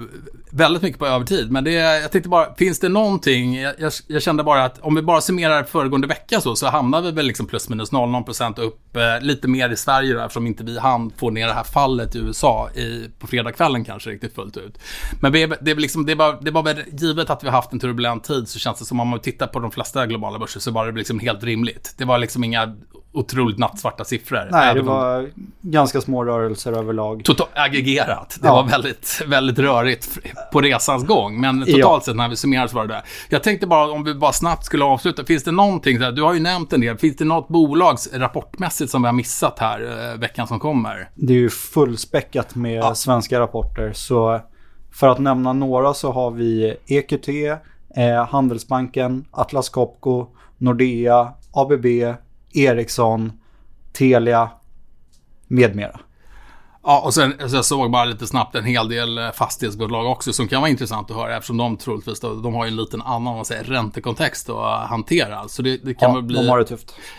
väldigt 0.55 0.83
mycket 0.83 0.99
på 0.99 1.07
övertid, 1.07 1.51
men 1.53 1.65
det, 1.65 1.73
jag 1.73 2.13
tänkte 2.13 2.29
bara, 2.29 2.55
finns 2.55 2.79
det 2.81 2.89
någonting, 2.89 3.61
jag, 3.61 3.75
jag, 3.79 3.93
jag 4.07 4.23
kände 4.23 4.43
bara 4.43 4.65
att 4.65 4.79
om 4.81 4.95
vi 4.95 5.03
bara 5.03 5.21
summerar 5.21 5.63
föregående 5.65 6.07
vecka 6.07 6.41
så, 6.41 6.57
så 6.57 6.67
hamnar 6.67 7.01
vi 7.03 7.11
väl 7.11 7.27
liksom 7.27 7.47
plus 7.47 7.69
minus 7.69 7.93
0, 7.93 8.25
procent 8.25 8.59
upp 8.59 8.97
eh, 8.97 9.03
lite 9.21 9.49
mer 9.49 9.71
i 9.71 9.77
Sverige 9.77 10.15
då, 10.15 10.21
eftersom 10.21 10.47
inte 10.47 10.65
vi 10.65 10.79
hann 10.79 11.11
få 11.17 11.31
ner 11.31 11.47
det 11.47 11.53
här 11.55 11.65
fallet 11.65 12.15
i 12.15 12.19
USA 12.19 12.71
i, 12.71 13.11
på 13.19 13.27
fredagskvällen 13.27 13.85
kanske 13.85 14.11
riktigt 14.11 14.35
fullt 14.35 14.57
ut. 14.57 14.79
Men 15.21 15.33
vi, 15.33 15.53
det 15.61 15.71
är 15.71 15.75
liksom, 15.75 16.07
det 16.07 16.13
är 16.13 16.17
bara, 16.17 16.41
det 16.41 16.49
är 16.49 16.53
bara 16.53 16.75
givet 16.93 17.31
att 17.31 17.43
vi 17.45 17.49
har 17.49 17.55
haft 17.57 17.73
en 17.73 17.81
turbulent 17.81 18.25
tid 18.25 18.49
så 18.49 18.59
känns 18.59 18.79
det 18.79 18.85
som 18.85 19.01
om 19.01 19.09
man 19.09 19.21
tittar 19.21 19.47
på 19.47 19.59
de 19.59 19.71
flesta 19.71 20.07
globala 20.07 20.39
börser 20.39 20.61
så 20.61 20.71
var 20.71 20.87
det 20.87 20.99
liksom 20.99 21.19
helt 21.21 21.45
rimligt. 21.45 21.95
Det 21.99 22.05
var 22.05 22.19
liksom 22.19 22.45
inga 22.45 22.77
otroligt 23.15 23.59
nattsvarta 23.59 24.05
siffror. 24.05 24.49
Nej, 24.51 24.75
det 24.75 24.81
om- 24.81 24.87
var 24.87 25.31
ganska 25.61 26.01
små 26.01 26.25
rörelser 26.25 26.73
överlag. 26.73 27.25
Totalt 27.25 27.51
aggregerat. 27.55 28.39
Det 28.41 28.49
Ja. 28.49 28.55
var 28.55 28.65
väldigt, 28.71 29.23
väldigt 29.27 29.59
rörigt 29.59 30.19
på 30.53 30.61
resans 30.61 31.05
gång. 31.07 31.41
Men 31.41 31.61
totalt 31.61 31.79
Ja. 31.79 32.01
sett 32.05 32.17
när 32.17 32.29
vi 32.29 32.37
summerar 32.37 32.67
så 32.67 32.77
var 32.77 32.87
det 32.87 32.95
det. 32.95 33.03
Jag 33.29 33.43
tänkte 33.43 33.67
bara 33.67 33.91
om 33.91 34.05
vi 34.05 34.15
bara 34.15 34.33
snabbt 34.33 34.65
skulle 34.65 34.85
avsluta. 34.85 35.25
Finns 35.25 35.45
det 35.45 35.51
någonting, 35.53 35.99
så 35.99 36.05
här, 36.05 36.13
du 36.13 36.23
har 36.23 36.35
ju 36.35 36.41
nämnt 36.41 36.73
en 36.73 36.81
del. 36.81 36.99
Finns 36.99 37.17
det 37.17 37.25
något 37.25 37.49
bolags 37.49 38.13
rapportmässigt 38.13 38.91
som 38.91 39.03
vi 39.03 39.07
har 39.09 39.13
missat 39.13 39.59
här 39.59 40.11
eh, 40.13 40.19
veckan 40.21 40.47
som 40.47 40.61
kommer? 40.61 41.11
Det 41.15 41.33
är 41.33 41.37
ju 41.39 41.51
fullspäckat 41.51 42.55
med 42.55 42.79
Ja. 42.79 42.95
svenska 42.95 43.41
rapporter. 43.41 43.93
Så 43.93 44.41
för 44.93 45.09
att 45.09 45.19
nämna 45.19 45.53
några 45.53 45.95
så 45.95 46.13
har 46.13 46.31
vi 46.31 46.77
EQT, 46.87 47.29
eh, 47.97 48.27
Handelsbanken, 48.29 49.25
Atlas 49.31 49.69
Copco, 49.69 50.27
Nordea, 50.59 51.33
ABB, 51.53 51.87
Ericsson, 52.55 53.33
Telia 53.93 54.51
med 55.49 55.77
mera. 55.77 56.01
Ja, 56.85 57.01
och 57.01 57.15
sen 57.15 57.35
så 57.51 57.57
jag 57.57 57.65
såg 57.65 57.91
bara 57.91 58.05
lite 58.05 58.27
snabbt 58.27 58.55
en 58.55 58.65
hel 58.65 58.89
del 58.89 59.19
eh, 59.19 59.31
fastighetsbolag 59.31 60.07
också 60.07 60.33
som 60.33 60.49
kan 60.49 60.61
vara 60.61 60.71
intressant 60.71 61.11
att 61.11 61.17
höra 61.17 61.37
eftersom 61.37 61.57
de 61.57 61.77
troligtvis 61.77 62.21
då, 62.21 62.35
de 62.35 62.55
har 62.55 62.65
ju 62.65 62.69
en 62.69 62.77
liten 62.77 63.03
annan 63.03 63.35
man 63.35 63.45
säger, 63.45 63.65
räntekontext 63.65 64.49
att 64.51 64.57
eh, 64.57 64.89
hantera. 64.89 65.49
Så 65.49 65.63
det, 65.63 65.77
det 65.77 65.95
kan 65.95 66.09
Ja, 66.11 66.15
väl 66.15 66.23
bli... 66.25 66.47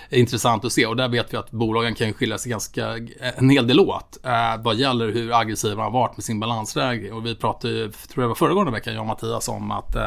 de 0.10 0.20
intressant 0.20 0.66
att 0.66 0.72
se. 0.72 0.86
Och 0.86 0.96
där 0.96 1.08
vet 1.08 1.34
vi 1.34 1.38
att 1.38 1.52
bolagen 1.52 1.96
kan 1.96 2.14
skilja 2.14 2.38
sig 2.38 2.50
ganska 2.52 2.88
en 3.38 3.50
hel 3.50 3.68
del 3.68 3.80
åt 3.80 4.18
eh, 4.24 4.32
vad 4.64 4.76
gäller 4.76 5.12
hur 5.12 5.40
aggressiva 5.40 5.76
de 5.76 5.82
har 5.82 5.92
varit 5.92 6.18
med 6.18 6.24
sin 6.24 6.40
balansläge. 6.40 7.12
Och 7.12 7.26
vi 7.26 7.36
pratade 7.36 7.74
ju, 7.74 7.92
tror 7.92 8.24
jag 8.24 8.28
var 8.28 8.36
föregående 8.36 8.72
vecka, 8.72 8.92
jag 8.92 9.00
och 9.02 9.08
Mattias, 9.08 9.50
om 9.50 9.72
att 9.72 9.96
eh, 9.96 10.02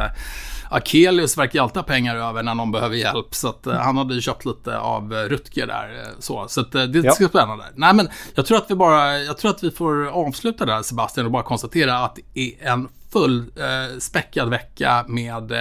Akelius 0.71 1.38
verkar 1.38 1.62
alltid 1.62 1.77
ha 1.77 1.83
pengar 1.83 2.16
över 2.16 2.42
när 2.42 2.55
någon 2.55 2.73
behöver 2.73 2.97
hjälp. 2.97 3.35
Så 3.35 3.49
att, 3.49 3.66
eh, 3.66 3.73
han 3.75 3.97
hade 3.97 4.14
ju 4.14 4.21
köpt 4.21 4.45
lite 4.45 4.79
av 4.79 5.14
eh, 5.14 5.16
Rutger 5.16 5.66
där. 5.66 6.03
Eh, 6.03 6.09
så 6.19 6.45
så 6.49 6.61
att, 6.61 6.75
eh, 6.75 6.83
det 6.83 6.99
Ja. 6.99 7.12
ska 7.12 7.29
spännande. 7.29 7.64
Nej, 7.75 7.95
men 7.95 8.09
jag 8.35 8.47
tror 8.47 8.59
att 8.59 8.71
vi 8.71 8.75
bara, 8.75 9.19
jag 9.19 9.38
tror 9.38 9.45
tror 9.46 9.56
att 9.56 9.72
vi 9.72 9.76
får 9.76 10.06
avsluta 10.06 10.66
där 10.66 10.82
Sebastian 10.82 11.26
och 11.26 11.32
bara 11.32 11.42
konstatera 11.42 11.98
att 11.98 12.18
det 12.35 12.40
är 12.40 12.68
en 12.72 12.88
full 13.16 13.38
eh, 13.57 13.98
späckad 13.98 14.48
vecka 14.50 15.05
med 15.09 15.52
eh, 15.52 15.59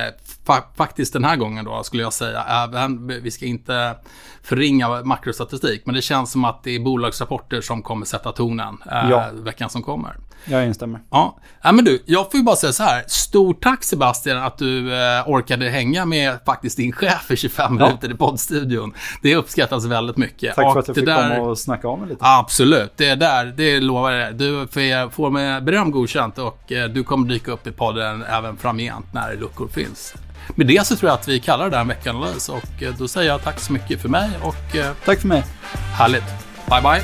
fa- 0.48 0.64
faktiskt 0.78 1.14
den 1.14 1.24
här 1.24 1.36
gången 1.36 1.66
då 1.66 1.84
skulle 1.84 2.04
jag 2.04 2.14
säga 2.14 2.44
även, 2.44 3.08
vi 3.24 3.32
ska 3.32 3.46
inte 3.46 3.96
förringa 4.44 4.90
makrostatistik, 5.04 5.82
men 5.86 5.96
det 5.96 6.02
känns 6.02 6.32
som 6.32 6.46
att 6.46 6.64
det 6.64 6.76
är 6.76 6.80
bolagsrapporter 6.80 7.62
som 7.62 7.82
kommer 7.82 8.06
sätta 8.06 8.32
tonen 8.32 8.78
eh, 8.92 9.10
Ja. 9.10 9.26
veckan 9.34 9.70
som 9.70 9.84
kommer. 9.84 10.16
Jag 10.48 10.66
instämmer. 10.66 11.02
Ja. 11.12 11.38
ja, 11.64 11.72
men 11.72 11.86
du, 11.86 12.04
jag 12.06 12.32
får 12.32 12.38
ju 12.38 12.44
bara 12.44 12.56
säga 12.56 12.74
så 12.74 12.84
här. 12.84 13.04
Stort 13.08 13.64
tack 13.64 13.84
Sebastian 13.84 14.38
att 14.44 14.58
du 14.58 14.94
eh, 14.94 15.30
orkade 15.30 15.70
hänga 15.70 16.06
med 16.06 16.38
faktiskt 16.46 16.78
din 16.78 16.92
chef 16.92 17.32
i 17.32 17.36
25 17.38 17.78
Ja. 17.80 17.86
minuter 17.86 18.12
i 18.12 18.14
poddstudion. 18.14 18.94
Det 19.22 19.36
uppskattas 19.36 19.86
väldigt 19.86 20.18
mycket. 20.18 20.56
Tack 20.56 20.66
Och 20.66 20.74
för 20.74 20.80
att 20.80 20.88
jag 20.88 20.96
fick 20.96 21.06
där- 21.06 21.36
komma 21.36 21.50
och 21.50 21.58
snacka 21.60 21.88
om 21.88 22.00
mig 22.00 22.10
lite. 22.10 22.20
Absolut, 22.26 22.94
det 22.98 23.08
är 23.10 23.16
där, 23.16 23.46
det 23.46 23.80
lovar 23.80 24.12
jag. 24.12 24.36
Du 24.36 24.68
får- 24.68 25.10
får 25.10 25.30
med 25.30 25.64
beröm 25.64 25.92
godkänt 25.92 26.38
och 26.38 26.72
eh, 26.72 26.90
du 26.90 27.04
kommer 27.04 27.28
dyka 27.30 27.45
upp 27.48 27.68
i 27.68 27.72
podden 27.72 28.24
även 28.24 28.58
framgent 28.58 29.14
när 29.14 29.36
luckor 29.36 29.68
finns. 29.68 30.14
Med 30.56 30.68
det 30.68 30.88
så 30.88 30.96
tror 30.96 31.10
jag 31.10 31.20
att 31.20 31.28
vi 31.28 31.40
kallar 31.40 31.70
det 31.70 31.76
här 31.76 31.82
en 31.82 31.88
veckanalys 31.88 32.50
och 32.50 32.84
eh, 32.84 32.94
då 32.98 33.08
säger 33.08 33.32
jag 33.32 33.44
tack 33.44 33.60
så 33.60 33.74
mycket 33.74 34.02
för 34.02 34.10
mig 34.10 34.30
och 34.42 34.76
eh, 34.76 34.92
Tack 35.06 35.20
för 35.20 35.28
mig. 35.28 35.44
härligt. 35.98 36.24
Bye 36.70 36.82
bye. 36.82 37.02